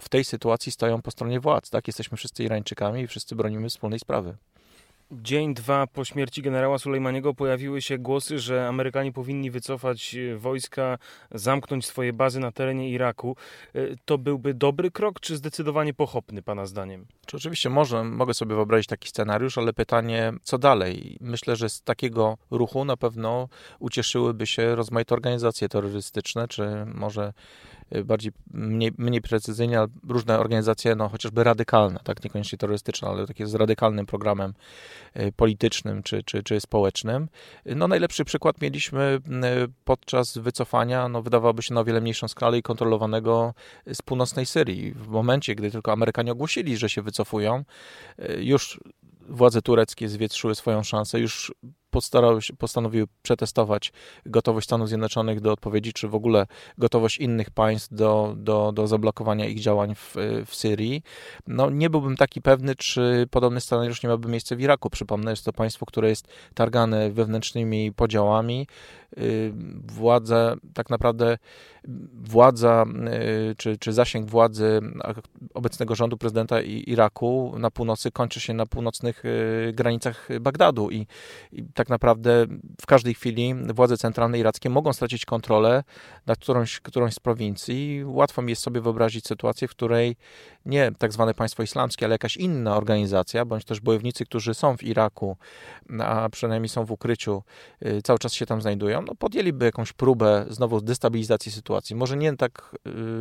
w 0.00 0.08
tej 0.08 0.24
sytuacji 0.24 0.72
stoją 0.72 1.02
po 1.02 1.10
stronie 1.10 1.40
władz. 1.40 1.70
Tak? 1.70 1.86
Jesteśmy 1.86 2.16
wszyscy 2.16 2.44
Irańczykami 2.44 3.02
i 3.02 3.06
wszyscy 3.06 3.36
bronimy 3.36 3.68
wspólnej 3.68 3.98
sprawy. 3.98 4.36
Dzień, 5.12 5.54
dwa 5.54 5.86
po 5.86 6.04
śmierci 6.04 6.42
generała 6.42 6.78
Sulejmaniego 6.78 7.34
pojawiły 7.34 7.82
się 7.82 7.98
głosy, 7.98 8.38
że 8.38 8.68
Amerykanie 8.68 9.12
powinni 9.12 9.50
wycofać 9.50 10.14
e, 10.14 10.36
wojska, 10.36 10.98
zamknąć 11.30 11.86
swoje 11.86 12.12
bazy 12.12 12.40
na 12.40 12.52
terenie 12.52 12.90
Iraku. 12.90 13.36
E, 13.74 13.80
to 14.04 14.18
byłby 14.18 14.54
dobry 14.54 14.90
krok, 14.90 15.20
czy 15.20 15.36
zdecydowanie 15.36 15.94
pochopny, 15.94 16.42
Pana 16.42 16.66
zdaniem? 16.66 17.06
Czy 17.26 17.36
oczywiście 17.36 17.70
może, 17.70 18.04
mogę 18.04 18.34
sobie 18.34 18.54
wyobrazić 18.54 18.86
taki 18.86 19.08
scenariusz, 19.08 19.58
ale 19.58 19.72
pytanie, 19.72 20.32
co 20.42 20.58
dalej? 20.58 21.18
Myślę, 21.20 21.56
że 21.56 21.68
z 21.68 21.82
takiego 21.82 22.38
ruchu 22.50 22.84
na 22.84 22.96
pewno 22.96 23.48
ucieszyłyby 23.78 24.46
się 24.46 24.74
rozmaite 24.74 25.14
organizacje 25.14 25.68
terrorystyczne, 25.68 26.48
czy 26.48 26.62
może 26.94 27.32
bardziej, 28.04 28.32
mniej, 28.50 28.92
mniej 28.98 29.20
precyzyjnie, 29.20 29.78
ale 29.78 29.88
różne 30.08 30.38
organizacje, 30.38 30.94
no 30.94 31.08
chociażby 31.08 31.44
radykalne, 31.44 32.00
tak, 32.04 32.24
niekoniecznie 32.24 32.58
terrorystyczne, 32.58 33.08
ale 33.08 33.26
takie 33.26 33.46
z 33.46 33.54
radykalnym 33.54 34.06
programem 34.06 34.54
y, 35.16 35.32
politycznym 35.32 36.02
czy, 36.02 36.22
czy, 36.22 36.42
czy 36.42 36.60
społecznym. 36.60 37.28
No 37.66 37.88
najlepszy 37.88 38.24
przykład 38.24 38.60
mieliśmy 38.60 39.20
y, 39.66 39.72
podczas 39.84 40.38
wycofania, 40.38 41.08
no 41.08 41.22
wydawałoby 41.22 41.62
się 41.62 41.74
na 41.74 41.80
o 41.80 41.84
wiele 41.84 42.00
mniejszą 42.00 42.28
skalę 42.28 42.58
i 42.58 42.62
kontrolowanego 42.62 43.54
z 43.86 44.02
północnej 44.02 44.46
Syrii. 44.46 44.92
W 44.92 45.08
momencie, 45.08 45.54
gdy 45.54 45.70
tylko 45.70 45.92
Amerykanie 45.92 46.32
ogłosili, 46.32 46.76
że 46.76 46.88
się 46.88 47.02
wycofują, 47.02 47.64
już 48.38 48.80
władze 49.28 49.62
tureckie 49.62 50.08
zwietrzyły 50.08 50.54
swoją 50.54 50.82
szansę, 50.82 51.20
już 51.20 51.52
postanowiły 52.58 53.06
przetestować 53.22 53.92
gotowość 54.26 54.66
Stanów 54.66 54.88
Zjednoczonych 54.88 55.40
do 55.40 55.52
odpowiedzi, 55.52 55.92
czy 55.92 56.08
w 56.08 56.14
ogóle 56.14 56.46
gotowość 56.78 57.18
innych 57.18 57.50
państw 57.50 57.94
do, 57.94 58.34
do, 58.36 58.72
do 58.72 58.86
zablokowania 58.86 59.46
ich 59.46 59.60
działań 59.60 59.94
w, 59.94 60.14
w 60.46 60.54
Syrii. 60.54 61.02
No, 61.46 61.70
nie 61.70 61.90
byłbym 61.90 62.16
taki 62.16 62.42
pewny, 62.42 62.74
czy 62.76 63.26
podobny 63.30 63.60
scenariusz 63.60 64.02
nie 64.02 64.08
miałby 64.08 64.28
miejsca 64.28 64.56
w 64.56 64.60
Iraku. 64.60 64.90
Przypomnę, 64.90 65.30
jest 65.30 65.44
to 65.44 65.52
państwo, 65.52 65.86
które 65.86 66.08
jest 66.08 66.28
targane 66.54 67.10
wewnętrznymi 67.10 67.92
podziałami. 67.92 68.66
Y, 69.18 69.52
władza, 69.86 70.56
tak 70.74 70.90
naprawdę 70.90 71.38
władza, 72.14 72.84
y, 73.50 73.54
czy, 73.56 73.78
czy 73.78 73.92
zasięg 73.92 74.30
władzy 74.30 74.80
obecnego 75.54 75.94
rządu 75.94 76.16
prezydenta 76.16 76.60
Iraku 76.60 77.54
na 77.58 77.70
północy 77.70 78.10
kończy 78.10 78.40
się 78.40 78.54
na 78.54 78.66
północnych 78.66 79.24
y, 79.24 79.72
granicach 79.74 80.28
Bagdadu 80.40 80.90
i, 80.90 81.06
i 81.52 81.64
tak 81.74 81.88
naprawdę 81.88 82.46
w 82.80 82.86
każdej 82.86 83.14
chwili 83.14 83.54
władze 83.54 83.96
centralne 83.96 84.38
irackie 84.38 84.70
mogą 84.70 84.92
stracić 84.92 85.24
kontrolę 85.24 85.84
nad 86.26 86.38
którąś, 86.38 86.80
którąś 86.80 87.14
z 87.14 87.20
prowincji. 87.20 88.04
Łatwo 88.04 88.42
mi 88.42 88.50
jest 88.50 88.62
sobie 88.62 88.80
wyobrazić 88.80 89.26
sytuację, 89.26 89.68
w 89.68 89.70
której 89.70 90.16
nie 90.66 90.92
tak 90.98 91.12
zwane 91.12 91.34
państwo 91.34 91.62
islamskie, 91.62 92.06
ale 92.06 92.14
jakaś 92.14 92.36
inna 92.36 92.76
organizacja, 92.76 93.44
bądź 93.44 93.64
też 93.64 93.80
bojownicy, 93.80 94.24
którzy 94.24 94.54
są 94.54 94.76
w 94.76 94.82
Iraku, 94.82 95.36
a 96.00 96.28
przynajmniej 96.28 96.68
są 96.68 96.84
w 96.84 96.92
ukryciu, 96.92 97.42
y, 97.86 98.02
cały 98.02 98.18
czas 98.18 98.32
się 98.32 98.46
tam 98.46 98.62
znajdują, 98.62 99.02
no 99.02 99.14
podjęliby 99.14 99.64
jakąś 99.64 99.92
próbę 99.92 100.46
znowu 100.48 100.80
destabilizacji 100.80 101.52
sytuacji. 101.52 101.96
Może 101.96 102.16
nie 102.16 102.36
tak 102.36 102.76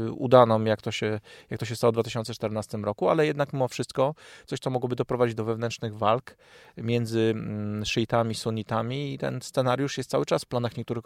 y, 0.08 0.12
udaną, 0.12 0.64
jak 0.64 0.82
to, 0.82 0.92
się, 0.92 1.20
jak 1.50 1.60
to 1.60 1.66
się 1.66 1.76
stało 1.76 1.92
w 1.92 1.96
2014 1.96 2.78
roku, 2.78 3.10
ale 3.10 3.26
jednak 3.26 3.54
mimo 3.54 3.68
wszystko 3.68 4.16
coś, 4.46 4.60
co 4.60 4.70
mogłoby 4.70 4.96
doprowadzić 4.96 5.36
do 5.36 5.44
wewnętrznych 5.44 5.98
walk 5.98 6.36
między 6.78 7.34
mm, 7.36 7.86
szyitami, 7.86 8.36
sunnitami 8.36 9.14
i 9.14 9.18
ten 9.18 9.42
scenariusz 9.42 9.98
jest 9.98 10.10
cały 10.10 10.26
czas 10.26 10.44
w 10.44 10.48
planach 10.48 10.78
niektórych 10.78 11.04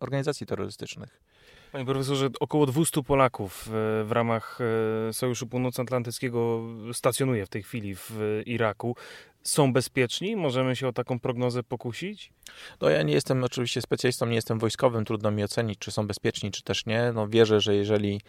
organizacji 0.00 0.46
terrorystycznych. 0.46 1.20
Panie 1.74 1.86
profesorze, 1.86 2.28
około 2.40 2.66
200 2.66 3.02
Polaków 3.02 3.68
w 4.04 4.08
ramach 4.10 4.58
e, 5.08 5.12
Sojuszu 5.12 5.46
Północnoatlantyckiego 5.46 6.62
stacjonuje 6.92 7.46
w 7.46 7.48
tej 7.48 7.62
chwili 7.62 7.94
w 7.96 8.42
Iraku. 8.46 8.96
Są 9.42 9.72
bezpieczni? 9.72 10.36
Możemy 10.36 10.76
się 10.76 10.88
o 10.88 10.92
taką 10.92 11.18
prognozę 11.18 11.62
pokusić? 11.62 12.32
No 12.80 12.88
ja 12.88 13.02
nie 13.02 13.12
jestem 13.14 13.44
oczywiście 13.44 13.82
specjalistą, 13.82 14.26
nie 14.26 14.34
jestem 14.34 14.58
wojskowym, 14.58 15.04
trudno 15.04 15.30
mi 15.30 15.44
ocenić, 15.44 15.78
czy 15.78 15.90
są 15.90 16.06
bezpieczni, 16.06 16.50
czy 16.50 16.62
też 16.62 16.86
nie. 16.86 17.12
No 17.14 17.28
wierzę, 17.28 17.60
że 17.60 17.74
jeżeli 17.74 18.20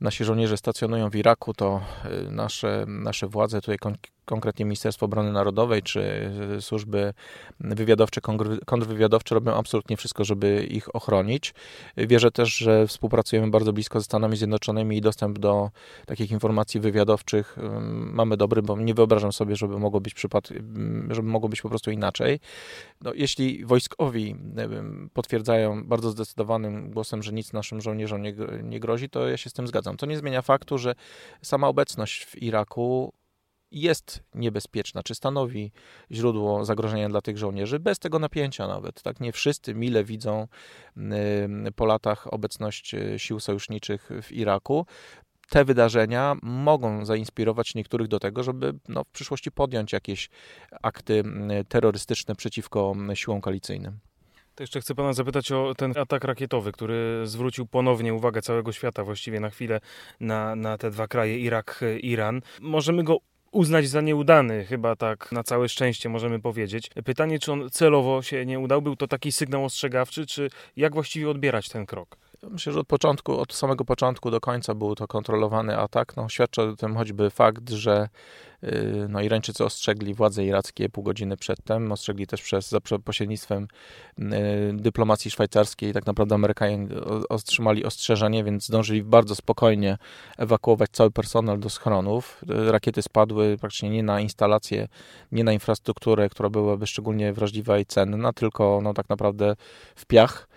nasi 0.00 0.24
żołnierze 0.24 0.56
stacjonują 0.56 1.10
w 1.10 1.16
Iraku, 1.16 1.54
to 1.54 1.80
e, 2.04 2.30
nasze, 2.30 2.84
nasze 2.88 3.26
władze, 3.26 3.60
tutaj 3.60 3.78
konkretnie 4.26 4.64
Ministerstwo 4.64 5.06
Obrony 5.06 5.32
Narodowej 5.32 5.82
czy 5.82 6.30
służby 6.60 7.14
wywiadowcze, 7.60 8.20
kontrwywiadowcze 8.66 9.34
robią 9.34 9.54
absolutnie 9.54 9.96
wszystko, 9.96 10.24
żeby 10.24 10.64
ich 10.64 10.94
ochronić. 10.96 11.54
Wierzę 11.96 12.30
też, 12.30 12.56
że 12.56 12.86
współpracujemy 12.86 13.50
bardzo 13.50 13.72
blisko 13.72 14.00
ze 14.00 14.04
Stanami 14.04 14.36
Zjednoczonymi 14.36 14.96
i 14.96 15.00
dostęp 15.00 15.38
do 15.38 15.70
takich 16.06 16.30
informacji 16.30 16.80
wywiadowczych 16.80 17.56
mamy 17.90 18.36
dobry, 18.36 18.62
bo 18.62 18.76
nie 18.76 18.94
wyobrażam 18.94 19.32
sobie, 19.32 19.56
żeby 19.56 19.78
mogło 19.78 20.00
być 20.00 20.14
przypad, 20.14 20.48
żeby 21.10 21.28
mogło 21.28 21.48
być 21.48 21.62
po 21.62 21.68
prostu 21.68 21.90
inaczej. 21.90 22.40
No, 23.00 23.12
jeśli 23.14 23.64
wojskowi 23.64 24.36
potwierdzają 25.12 25.84
bardzo 25.84 26.10
zdecydowanym 26.10 26.90
głosem, 26.90 27.22
że 27.22 27.32
nic 27.32 27.52
naszym 27.52 27.80
żołnierzom 27.80 28.22
nie, 28.22 28.34
nie 28.62 28.80
grozi, 28.80 29.08
to 29.08 29.28
ja 29.28 29.36
się 29.36 29.50
z 29.50 29.52
tym 29.52 29.66
zgadzam. 29.66 29.96
To 29.96 30.06
nie 30.06 30.18
zmienia 30.18 30.42
faktu, 30.42 30.78
że 30.78 30.94
sama 31.42 31.68
obecność 31.68 32.24
w 32.24 32.42
Iraku 32.42 33.12
jest 33.70 34.22
niebezpieczna, 34.34 35.02
czy 35.02 35.14
stanowi 35.14 35.72
źródło 36.10 36.64
zagrożenia 36.64 37.08
dla 37.08 37.20
tych 37.20 37.38
żołnierzy, 37.38 37.78
bez 37.78 37.98
tego 37.98 38.18
napięcia 38.18 38.66
nawet. 38.66 39.02
Tak 39.02 39.20
nie 39.20 39.32
wszyscy 39.32 39.74
mile 39.74 40.04
widzą 40.04 40.48
po 41.76 41.86
latach 41.86 42.32
obecność 42.34 42.94
e, 42.94 43.18
sił 43.18 43.40
sojuszniczych 43.40 44.10
w 44.22 44.32
Iraku. 44.32 44.86
Te 45.48 45.64
wydarzenia 45.64 46.36
mogą 46.42 47.04
zainspirować 47.04 47.74
niektórych 47.74 48.08
do 48.08 48.18
tego, 48.18 48.42
żeby 48.42 48.74
no, 48.88 49.04
w 49.04 49.08
przyszłości 49.08 49.52
podjąć 49.52 49.92
jakieś 49.92 50.30
akty 50.82 51.22
terrorystyczne 51.68 52.34
przeciwko 52.34 52.94
siłom 53.14 53.40
koalicyjnym. 53.40 53.98
To 54.54 54.62
jeszcze 54.62 54.80
chcę 54.80 54.94
pana 54.94 55.12
zapytać 55.12 55.52
o 55.52 55.74
ten 55.74 55.92
atak 55.98 56.24
rakietowy, 56.24 56.72
który 56.72 57.20
zwrócił 57.24 57.66
ponownie 57.66 58.14
uwagę 58.14 58.42
całego 58.42 58.72
świata, 58.72 59.04
właściwie 59.04 59.40
na 59.40 59.50
chwilę, 59.50 59.80
na, 60.20 60.56
na 60.56 60.78
te 60.78 60.90
dwa 60.90 61.08
kraje, 61.08 61.38
Irak, 61.38 61.84
Iran. 62.02 62.42
Możemy 62.60 63.04
go 63.04 63.16
uznać 63.56 63.88
za 63.88 64.00
nieudany, 64.00 64.64
chyba 64.64 64.96
tak 64.96 65.32
na 65.32 65.42
całe 65.42 65.68
szczęście 65.68 66.08
możemy 66.08 66.40
powiedzieć. 66.40 66.90
Pytanie, 67.04 67.38
czy 67.38 67.52
on 67.52 67.70
celowo 67.70 68.22
się 68.22 68.46
nie 68.46 68.60
udał? 68.60 68.82
Był 68.82 68.96
to 68.96 69.08
taki 69.08 69.32
sygnał 69.32 69.64
ostrzegawczy, 69.64 70.26
czy 70.26 70.50
jak 70.76 70.94
właściwie 70.94 71.30
odbierać 71.30 71.68
ten 71.68 71.86
krok? 71.86 72.16
Myślę, 72.50 72.72
że 72.72 72.80
od 72.80 72.86
początku, 72.86 73.38
od 73.38 73.54
samego 73.54 73.84
początku 73.84 74.30
do 74.30 74.40
końca 74.40 74.74
był 74.74 74.94
to 74.94 75.06
kontrolowany 75.06 75.78
atak. 75.78 76.16
No, 76.16 76.28
świadczy 76.28 76.62
o 76.62 76.76
tym 76.76 76.96
choćby 76.96 77.30
fakt, 77.30 77.70
że 77.70 78.08
y, 78.64 79.06
no, 79.08 79.20
Irańczycy 79.20 79.64
ostrzegli 79.64 80.14
władze 80.14 80.44
irackie 80.44 80.88
pół 80.88 81.04
godziny 81.04 81.36
przedtem, 81.36 81.92
ostrzegli 81.92 82.26
też 82.26 82.42
przez, 82.42 82.68
za 82.68 82.78
pośrednictwem 83.04 83.68
y, 84.18 84.22
dyplomacji 84.72 85.30
szwajcarskiej. 85.30 85.92
Tak 85.92 86.06
naprawdę 86.06 86.34
Amerykanie 86.34 86.88
otrzymali 87.28 87.84
ostrzeżenie, 87.84 88.44
więc 88.44 88.66
zdążyli 88.66 89.02
bardzo 89.02 89.34
spokojnie 89.34 89.98
ewakuować 90.38 90.90
cały 90.90 91.10
personel 91.10 91.60
do 91.60 91.70
schronów. 91.70 92.44
Y, 92.68 92.72
rakiety 92.72 93.02
spadły 93.02 93.56
praktycznie 93.60 93.90
nie 93.90 94.02
na 94.02 94.20
instalacje, 94.20 94.88
nie 95.32 95.44
na 95.44 95.52
infrastrukturę, 95.52 96.28
która 96.28 96.48
byłaby 96.48 96.86
szczególnie 96.86 97.32
wrażliwa 97.32 97.78
i 97.78 97.86
cenna, 97.86 98.32
tylko 98.32 98.80
no, 98.82 98.94
tak 98.94 99.08
naprawdę 99.08 99.56
w 99.96 100.06
piach. 100.06 100.48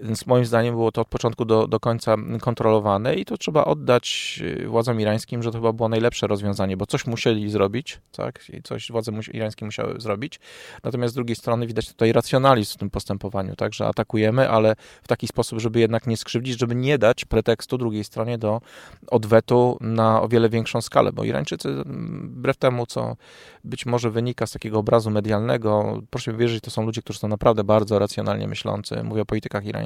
Więc 0.00 0.26
moim 0.26 0.44
zdaniem 0.44 0.74
było 0.74 0.92
to 0.92 1.00
od 1.00 1.08
początku 1.08 1.44
do, 1.44 1.68
do 1.68 1.80
końca 1.80 2.16
kontrolowane 2.40 3.14
i 3.14 3.24
to 3.24 3.38
trzeba 3.38 3.64
oddać 3.64 4.38
y, 4.42 4.68
władzom 4.68 5.00
irańskim, 5.00 5.42
że 5.42 5.50
to 5.50 5.58
chyba 5.58 5.72
było 5.72 5.88
najlepsze 5.88 6.26
rozwiązanie, 6.26 6.76
bo 6.76 6.86
coś 6.86 7.06
musieli 7.06 7.50
zrobić, 7.50 8.00
tak? 8.12 8.44
I 8.48 8.62
coś 8.62 8.92
władze 8.92 9.12
irańskie 9.32 9.64
musiały 9.64 10.00
zrobić. 10.00 10.40
Natomiast 10.84 11.12
z 11.12 11.14
drugiej 11.14 11.36
strony 11.36 11.66
widać 11.66 11.88
tutaj 11.88 12.12
racjonalizm 12.12 12.74
w 12.74 12.76
tym 12.76 12.90
postępowaniu, 12.90 13.56
tak? 13.56 13.74
Że 13.74 13.86
atakujemy, 13.86 14.50
ale 14.50 14.76
w 15.02 15.08
taki 15.08 15.26
sposób, 15.26 15.60
żeby 15.60 15.80
jednak 15.80 16.06
nie 16.06 16.16
skrzywdzić, 16.16 16.60
żeby 16.60 16.74
nie 16.74 16.98
dać 16.98 17.24
pretekstu 17.24 17.78
drugiej 17.78 18.04
stronie 18.04 18.38
do 18.38 18.60
odwetu 19.06 19.78
na 19.80 20.22
o 20.22 20.28
wiele 20.28 20.48
większą 20.48 20.80
skalę, 20.80 21.12
bo 21.12 21.24
Irańczycy, 21.24 21.68
wbrew 22.24 22.56
temu, 22.56 22.86
co 22.86 23.16
być 23.64 23.86
może 23.86 24.10
wynika 24.10 24.46
z 24.46 24.52
takiego 24.52 24.78
obrazu 24.78 25.10
medialnego, 25.10 26.02
proszę 26.10 26.32
mi 26.32 26.38
wierzyć, 26.38 26.64
to 26.64 26.70
są 26.70 26.86
ludzie, 26.86 27.02
którzy 27.02 27.18
są 27.18 27.28
naprawdę 27.28 27.64
bardzo 27.64 27.98
racjonalnie 27.98 28.48
myślący. 28.48 29.02
Mówię 29.02 29.22
o 29.22 29.26
politykach 29.26 29.64
irańskich. 29.64 29.85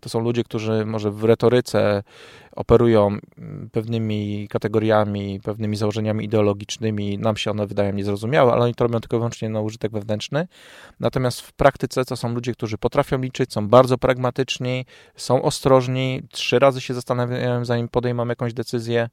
To 0.00 0.08
są 0.08 0.20
ludzie, 0.20 0.44
którzy 0.44 0.84
może 0.86 1.10
w 1.10 1.24
retoryce 1.24 2.02
operują 2.56 3.06
mm, 3.38 3.70
pewnymi 3.72 4.48
kategoriami, 4.48 5.40
pewnymi 5.44 5.76
założeniami 5.76 6.24
ideologicznymi. 6.24 7.18
Nam 7.18 7.36
się 7.36 7.50
one 7.50 7.66
wydają 7.66 7.92
niezrozumiałe, 7.92 8.52
ale 8.52 8.64
oni 8.64 8.74
to 8.74 8.84
robią 8.84 9.00
tylko 9.00 9.16
wyłącznie 9.16 9.48
na 9.48 9.60
użytek 9.60 9.92
wewnętrzny. 9.92 10.48
Natomiast 11.00 11.40
w 11.40 11.52
praktyce 11.52 12.04
to 12.04 12.16
są 12.16 12.34
ludzie, 12.34 12.52
którzy 12.52 12.78
potrafią 12.78 13.20
liczyć, 13.20 13.52
są 13.52 13.68
bardzo 13.68 13.98
pragmatyczni, 13.98 14.86
są 15.16 15.42
ostrożni, 15.42 16.22
trzy 16.30 16.58
razy 16.58 16.80
się 16.80 16.94
zastanawiają, 16.94 17.64
zanim 17.64 17.88
podejmą 17.88 18.28
jakąś 18.28 18.54
decyzję. 18.54 19.08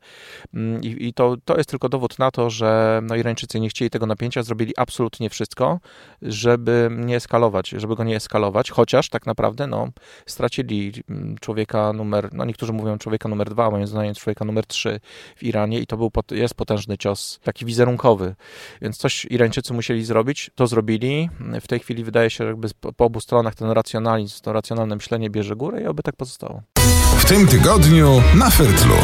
Mm, 0.53 0.81
I, 0.83 1.07
i 1.07 1.13
to, 1.13 1.35
to 1.45 1.57
jest 1.57 1.69
tylko 1.69 1.89
dowód 1.89 2.19
na 2.19 2.31
to, 2.31 2.49
że 2.49 2.99
no, 3.03 3.15
Irańczycy 3.15 3.59
nie 3.59 3.69
chcieli 3.69 3.89
tego 3.89 4.05
napięcia, 4.05 4.43
zrobili 4.43 4.73
absolutnie 4.77 5.29
wszystko, 5.29 5.79
żeby 6.21 6.89
nie 6.91 7.15
eskalować, 7.15 7.69
żeby 7.69 7.95
go 7.95 8.03
nie 8.03 8.15
eskalować, 8.15 8.71
chociaż 8.71 9.09
tak 9.09 9.25
naprawdę 9.25 9.67
no, 9.67 9.87
stracili 10.25 10.91
mm, 11.09 11.35
człowieka 11.41 11.93
numer, 11.93 12.29
no 12.33 12.45
niektórzy 12.45 12.73
mówią 12.73 12.97
człowieka 12.97 13.29
numer 13.29 13.32
dwa, 13.35 13.71
moim 13.71 13.87
zdaniem 13.87 14.15
człowieka 14.15 14.45
numer 14.45 14.65
trzy 14.65 14.99
w 15.35 15.43
Iranie 15.43 15.79
i 15.79 15.87
to 15.87 15.97
był, 15.97 16.11
jest 16.31 16.53
potężny 16.53 16.97
cios, 16.97 17.39
taki 17.43 17.65
wizerunkowy. 17.65 18.35
Więc 18.81 18.97
coś 18.97 19.25
Irańczycy 19.25 19.73
musieli 19.73 20.05
zrobić, 20.05 20.51
to 20.55 20.67
zrobili. 20.67 21.29
W 21.61 21.67
tej 21.67 21.79
chwili 21.79 22.03
wydaje 22.03 22.29
się, 22.29 22.43
że 22.43 22.47
jakby 22.47 22.67
po 22.95 23.05
obu 23.05 23.19
stronach 23.19 23.55
ten 23.55 23.71
racjonalizm, 23.71 24.41
to 24.41 24.53
racjonalne 24.53 24.95
myślenie 24.95 25.29
bierze 25.29 25.55
górę 25.55 25.81
i 25.81 25.85
oby 25.85 26.03
tak 26.03 26.15
pozostało. 26.15 26.61
W 27.17 27.25
tym 27.25 27.47
tygodniu 27.47 28.21
na 28.35 28.49
Fertlu. 28.49 28.95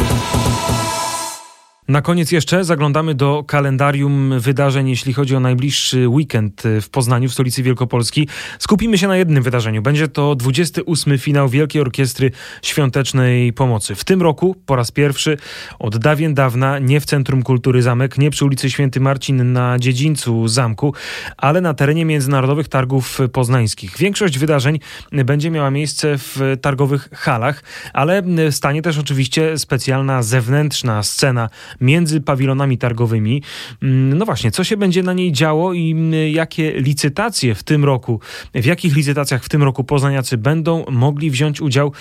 Na 1.88 2.02
koniec 2.02 2.32
jeszcze 2.32 2.64
zaglądamy 2.64 3.14
do 3.14 3.44
kalendarium 3.46 4.40
wydarzeń, 4.40 4.88
jeśli 4.88 5.12
chodzi 5.12 5.36
o 5.36 5.40
najbliższy 5.40 6.08
weekend 6.08 6.62
w 6.82 6.88
Poznaniu, 6.90 7.28
w 7.28 7.32
stolicy 7.32 7.62
Wielkopolski. 7.62 8.28
Skupimy 8.58 8.98
się 8.98 9.08
na 9.08 9.16
jednym 9.16 9.42
wydarzeniu. 9.42 9.82
Będzie 9.82 10.08
to 10.08 10.34
28. 10.34 11.18
finał 11.18 11.48
Wielkiej 11.48 11.82
Orkiestry 11.82 12.30
Świątecznej 12.62 13.52
Pomocy. 13.52 13.94
W 13.94 14.04
tym 14.04 14.22
roku 14.22 14.56
po 14.66 14.76
raz 14.76 14.90
pierwszy 14.90 15.36
od 15.78 15.98
dawien 15.98 16.34
dawna 16.34 16.78
nie 16.78 17.00
w 17.00 17.04
Centrum 17.04 17.42
Kultury 17.42 17.82
Zamek, 17.82 18.18
nie 18.18 18.30
przy 18.30 18.44
ulicy 18.44 18.70
Święty 18.70 19.00
Marcin 19.00 19.52
na 19.52 19.78
dziedzińcu 19.78 20.48
zamku, 20.48 20.94
ale 21.36 21.60
na 21.60 21.74
terenie 21.74 22.04
Międzynarodowych 22.04 22.68
Targów 22.68 23.18
Poznańskich. 23.32 23.98
Większość 23.98 24.38
wydarzeń 24.38 24.78
będzie 25.12 25.50
miała 25.50 25.70
miejsce 25.70 26.18
w 26.18 26.56
targowych 26.62 27.08
halach, 27.12 27.62
ale 27.92 28.22
stanie 28.50 28.82
też 28.82 28.98
oczywiście 28.98 29.58
specjalna 29.58 30.22
zewnętrzna 30.22 31.02
scena 31.02 31.50
między 31.80 32.20
pawilonami 32.20 32.78
targowymi. 32.78 33.42
Mm, 33.82 34.18
no 34.18 34.24
właśnie, 34.24 34.50
co 34.50 34.64
się 34.64 34.76
będzie 34.76 35.02
na 35.02 35.12
niej 35.12 35.32
działo 35.32 35.72
i 35.72 35.90
mm, 35.90 36.30
jakie 36.30 36.72
licytacje 36.72 37.54
w 37.54 37.62
tym 37.62 37.84
roku, 37.84 38.20
w 38.54 38.64
jakich 38.64 38.96
licytacjach 38.96 39.44
w 39.44 39.48
tym 39.48 39.62
roku 39.62 39.84
poznaniacy 39.84 40.38
będą 40.38 40.84
mogli 40.90 41.30
wziąć 41.30 41.60
udział? 41.60 41.92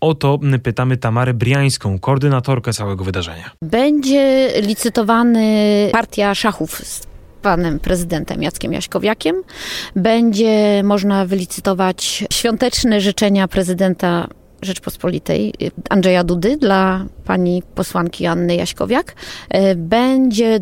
O 0.00 0.14
to 0.14 0.38
mm, 0.42 0.60
pytamy 0.60 0.96
Tamarę 0.96 1.34
Briańską, 1.34 1.98
koordynatorkę 1.98 2.72
całego 2.72 3.04
wydarzenia. 3.04 3.50
Będzie 3.62 4.52
licytowany 4.62 5.88
partia 5.92 6.34
szachów 6.34 6.82
panem 7.42 7.80
prezydentem 7.80 8.42
Jackiem 8.42 8.72
Jaśkowiakiem. 8.72 9.42
Będzie 9.96 10.82
można 10.84 11.26
wylicytować 11.26 12.24
świąteczne 12.32 13.00
życzenia 13.00 13.48
prezydenta 13.48 14.28
Rzeczpospolitej 14.62 15.54
Andrzeja 15.90 16.24
Dudy 16.24 16.56
dla 16.56 17.04
pani 17.24 17.62
posłanki 17.74 18.26
Anny 18.26 18.56
Jaśkowiak. 18.56 19.14
E, 19.50 19.74
będzie 19.74 20.60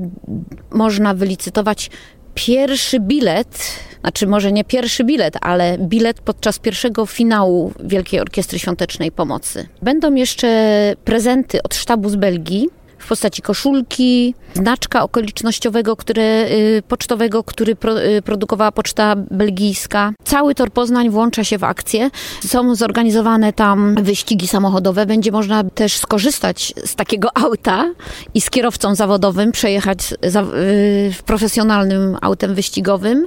można 0.71 1.15
wylicytować 1.15 1.91
pierwszy 2.35 3.01
bilet, 3.01 3.59
znaczy 4.01 4.27
może 4.27 4.53
nie 4.53 4.65
pierwszy 4.65 5.05
bilet, 5.05 5.35
ale 5.41 5.79
bilet 5.79 6.21
podczas 6.21 6.59
pierwszego 6.59 7.07
finału 7.07 7.73
Wielkiej 7.85 8.21
Orkiestry 8.21 8.59
Świątecznej 8.59 9.13
Pomocy. 9.13 9.69
Będą 9.83 10.15
jeszcze 10.15 10.95
prezenty 11.05 11.63
od 11.63 11.75
sztabu 11.75 12.09
z 12.09 12.17
Belgii 12.17 12.69
w 12.99 13.09
postaci 13.09 13.43
koszulki, 13.43 14.35
znaczka 14.55 15.03
okolicznościowego, 15.03 15.97
które, 15.97 16.47
y, 16.51 16.83
pocztowego, 16.89 17.45
który 17.45 17.77
pro, 17.77 18.03
y, 18.03 18.23
produkowała 18.23 18.73
poczta 18.73 19.17
belgijska. 19.31 20.13
Cały 20.25 20.55
Tor 20.55 20.71
Poznań 20.71 21.11
włącza 21.11 21.45
się 21.45 21.59
w 21.59 21.65
akcję. 21.65 22.11
Są 22.47 22.75
zorganizowane 22.75 23.53
tam 23.53 23.95
wyścigi 24.03 24.49
samochodowe. 24.49 25.07
Będzie 25.07 25.33
można 25.33 25.65
też 25.65 25.97
skorzystać 25.97 26.75
z 26.85 26.95
takiego 26.95 27.29
auta 27.35 27.95
i 28.35 28.41
z 28.41 28.51
kierowcą 28.51 28.95
zawodowym 28.95 29.53
przejechać 29.53 30.15
za, 30.23 30.43
y, 30.43 31.15
profesjonalnym 31.27 32.17
autem 32.21 32.55
wyścigowym. 32.55 33.27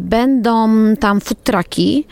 Będą 0.00 0.68
tam 1.00 1.20
food 1.20 1.42
trucki, 1.44 2.06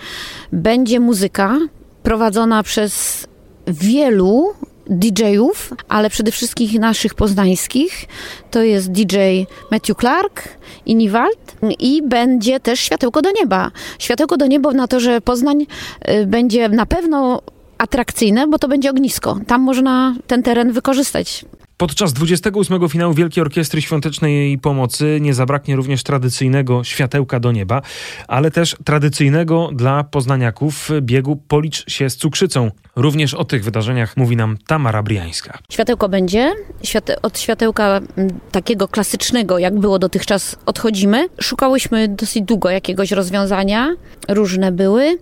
będzie 0.53 1.01
muzyka 1.01 1.59
prowadzona 2.03 2.63
przez 2.63 3.27
wielu 3.67 4.55
DJ-ów, 4.91 5.75
ale 5.89 6.11
przede 6.11 6.33
wszystkim 6.33 6.81
naszych 6.81 7.15
poznańskich. 7.15 8.05
To 8.51 8.63
jest 8.63 8.93
DJ 8.93 9.17
Matthew 9.71 9.97
Clark 9.97 10.49
i 10.87 10.95
Niwald 10.95 11.57
i 11.79 12.03
będzie 12.03 12.61
też 12.61 12.81
Światełko 12.81 13.23
do 13.23 13.31
Nieba. 13.41 13.71
Światełko 13.99 14.37
do 14.37 14.47
Nieba 14.47 14.73
na 14.73 14.89
to, 14.89 15.01
że 15.01 15.21
Poznań 15.21 15.67
y, 16.09 16.27
będzie 16.27 16.69
na 16.69 16.87
pewno 16.87 17.43
atrakcyjne, 17.79 18.47
bo 18.47 18.59
to 18.59 18.69
będzie 18.69 18.91
ognisko. 18.91 19.39
Tam 19.47 19.61
można 19.61 20.15
ten 20.27 20.43
teren 20.43 20.73
wykorzystać. 20.73 21.45
Podczas 21.81 22.13
28 22.13 22.89
finału 22.89 23.15
Wielkiej 23.15 23.43
Orkiestry 23.43 23.83
Świątecznej 23.83 24.59
Pomocy 24.59 25.19
nie 25.21 25.35
zabraknie 25.35 25.77
również 25.77 26.03
tradycyjnego 26.03 26.85
światełka 26.85 27.41
do 27.41 27.53
nieba, 27.53 27.83
ale 28.29 28.51
też 28.51 28.77
tradycyjnego 28.85 29.71
dla 29.73 30.05
poznaniaków 30.05 30.89
biegu 31.01 31.37
Policz 31.49 31.91
się 31.91 32.11
z 32.11 32.17
cukrzycą. 32.17 32.71
Również 32.97 33.35
o 33.35 33.45
tych 33.45 33.65
wydarzeniach 33.65 34.17
mówi 34.17 34.37
nam 34.37 34.59
Tamara 34.67 35.03
Briańska. 35.03 35.59
Światełko 35.73 36.09
będzie. 36.09 36.53
Od 37.23 37.39
światełka 37.39 38.01
takiego 38.53 38.89
klasycznego, 38.89 39.59
jak 39.59 39.79
było 39.79 39.99
dotychczas, 39.99 40.57
odchodzimy. 40.67 41.29
Szukałyśmy 41.41 42.09
dosyć 42.09 42.43
długo 42.43 42.71
jakiegoś 42.71 43.11
rozwiązania. 43.11 43.95
Różne 44.29 44.73
były, 44.73 45.19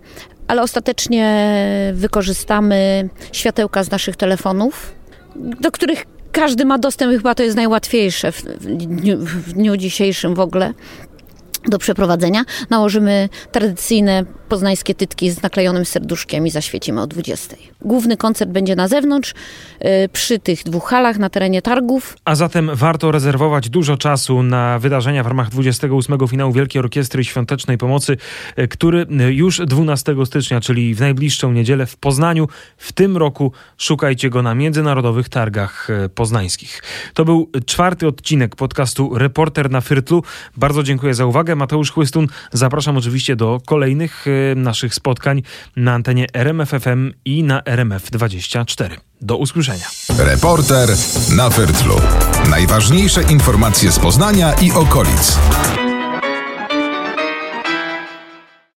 ale 0.47 0.61
ostatecznie 0.61 1.53
wykorzystamy 1.93 3.09
światełka 3.31 3.83
z 3.83 3.91
naszych 3.91 4.15
telefonów, 4.15 4.93
do 5.35 5.71
których 5.71 6.05
każdy 6.31 6.65
ma 6.65 6.77
dostęp, 6.77 7.11
chyba 7.17 7.35
to 7.35 7.43
jest 7.43 7.55
najłatwiejsze 7.55 8.31
w 8.31 8.41
dniu, 8.65 9.17
w 9.17 9.53
dniu 9.53 9.77
dzisiejszym 9.77 10.35
w 10.35 10.39
ogóle 10.39 10.73
do 11.65 11.77
przeprowadzenia. 11.77 12.43
Nałożymy 12.69 13.29
tradycyjne 13.51 14.25
poznańskie 14.49 14.95
tytki 14.95 15.31
z 15.31 15.41
naklejonym 15.41 15.85
serduszkiem 15.85 16.47
i 16.47 16.49
zaświecimy 16.49 17.01
o 17.01 17.07
20. 17.07 17.55
Główny 17.81 18.17
koncert 18.17 18.51
będzie 18.51 18.75
na 18.75 18.87
zewnątrz, 18.87 19.31
y, 19.33 20.09
przy 20.13 20.39
tych 20.39 20.63
dwóch 20.63 20.89
halach 20.89 21.17
na 21.17 21.29
terenie 21.29 21.61
targów. 21.61 22.17
A 22.25 22.35
zatem 22.35 22.71
warto 22.73 23.11
rezerwować 23.11 23.69
dużo 23.69 23.97
czasu 23.97 24.43
na 24.43 24.79
wydarzenia 24.79 25.23
w 25.23 25.27
ramach 25.27 25.49
28. 25.49 26.27
finału 26.27 26.53
Wielkiej 26.53 26.79
Orkiestry 26.79 27.23
Świątecznej 27.23 27.77
Pomocy, 27.77 28.17
y, 28.59 28.67
który 28.67 29.05
już 29.29 29.61
12 29.65 30.25
stycznia, 30.25 30.61
czyli 30.61 30.95
w 30.95 30.99
najbliższą 30.99 31.51
niedzielę 31.51 31.85
w 31.85 31.97
Poznaniu. 31.97 32.47
W 32.77 32.91
tym 32.91 33.17
roku 33.17 33.51
szukajcie 33.77 34.29
go 34.29 34.41
na 34.41 34.55
międzynarodowych 34.55 35.29
targach 35.29 35.89
y, 35.89 36.09
poznańskich. 36.09 36.83
To 37.13 37.25
był 37.25 37.49
czwarty 37.65 38.07
odcinek 38.07 38.55
podcastu 38.55 39.17
Reporter 39.17 39.71
na 39.71 39.81
Fyrtlu. 39.81 40.23
Bardzo 40.57 40.83
dziękuję 40.83 41.13
za 41.13 41.25
uwagę. 41.25 41.55
Mateusz 41.55 41.91
Chłystun. 41.91 42.27
Zapraszam 42.51 42.97
oczywiście 42.97 43.35
do 43.35 43.61
kolejnych 43.65 44.25
naszych 44.55 44.93
spotkań 44.93 45.41
na 45.75 45.93
antenie 45.93 46.27
RMFFM 46.33 47.11
i 47.25 47.43
na 47.43 47.61
RMF24. 47.61 48.97
Do 49.21 49.37
usłyszenia. 49.37 49.85
Reporter 50.17 50.89
na 51.35 51.49
Fertlu. 51.49 51.95
Najważniejsze 52.49 53.23
informacje 53.23 53.91
z 53.91 53.99
Poznania 53.99 54.53
i 54.53 54.71
okolic. 54.71 55.39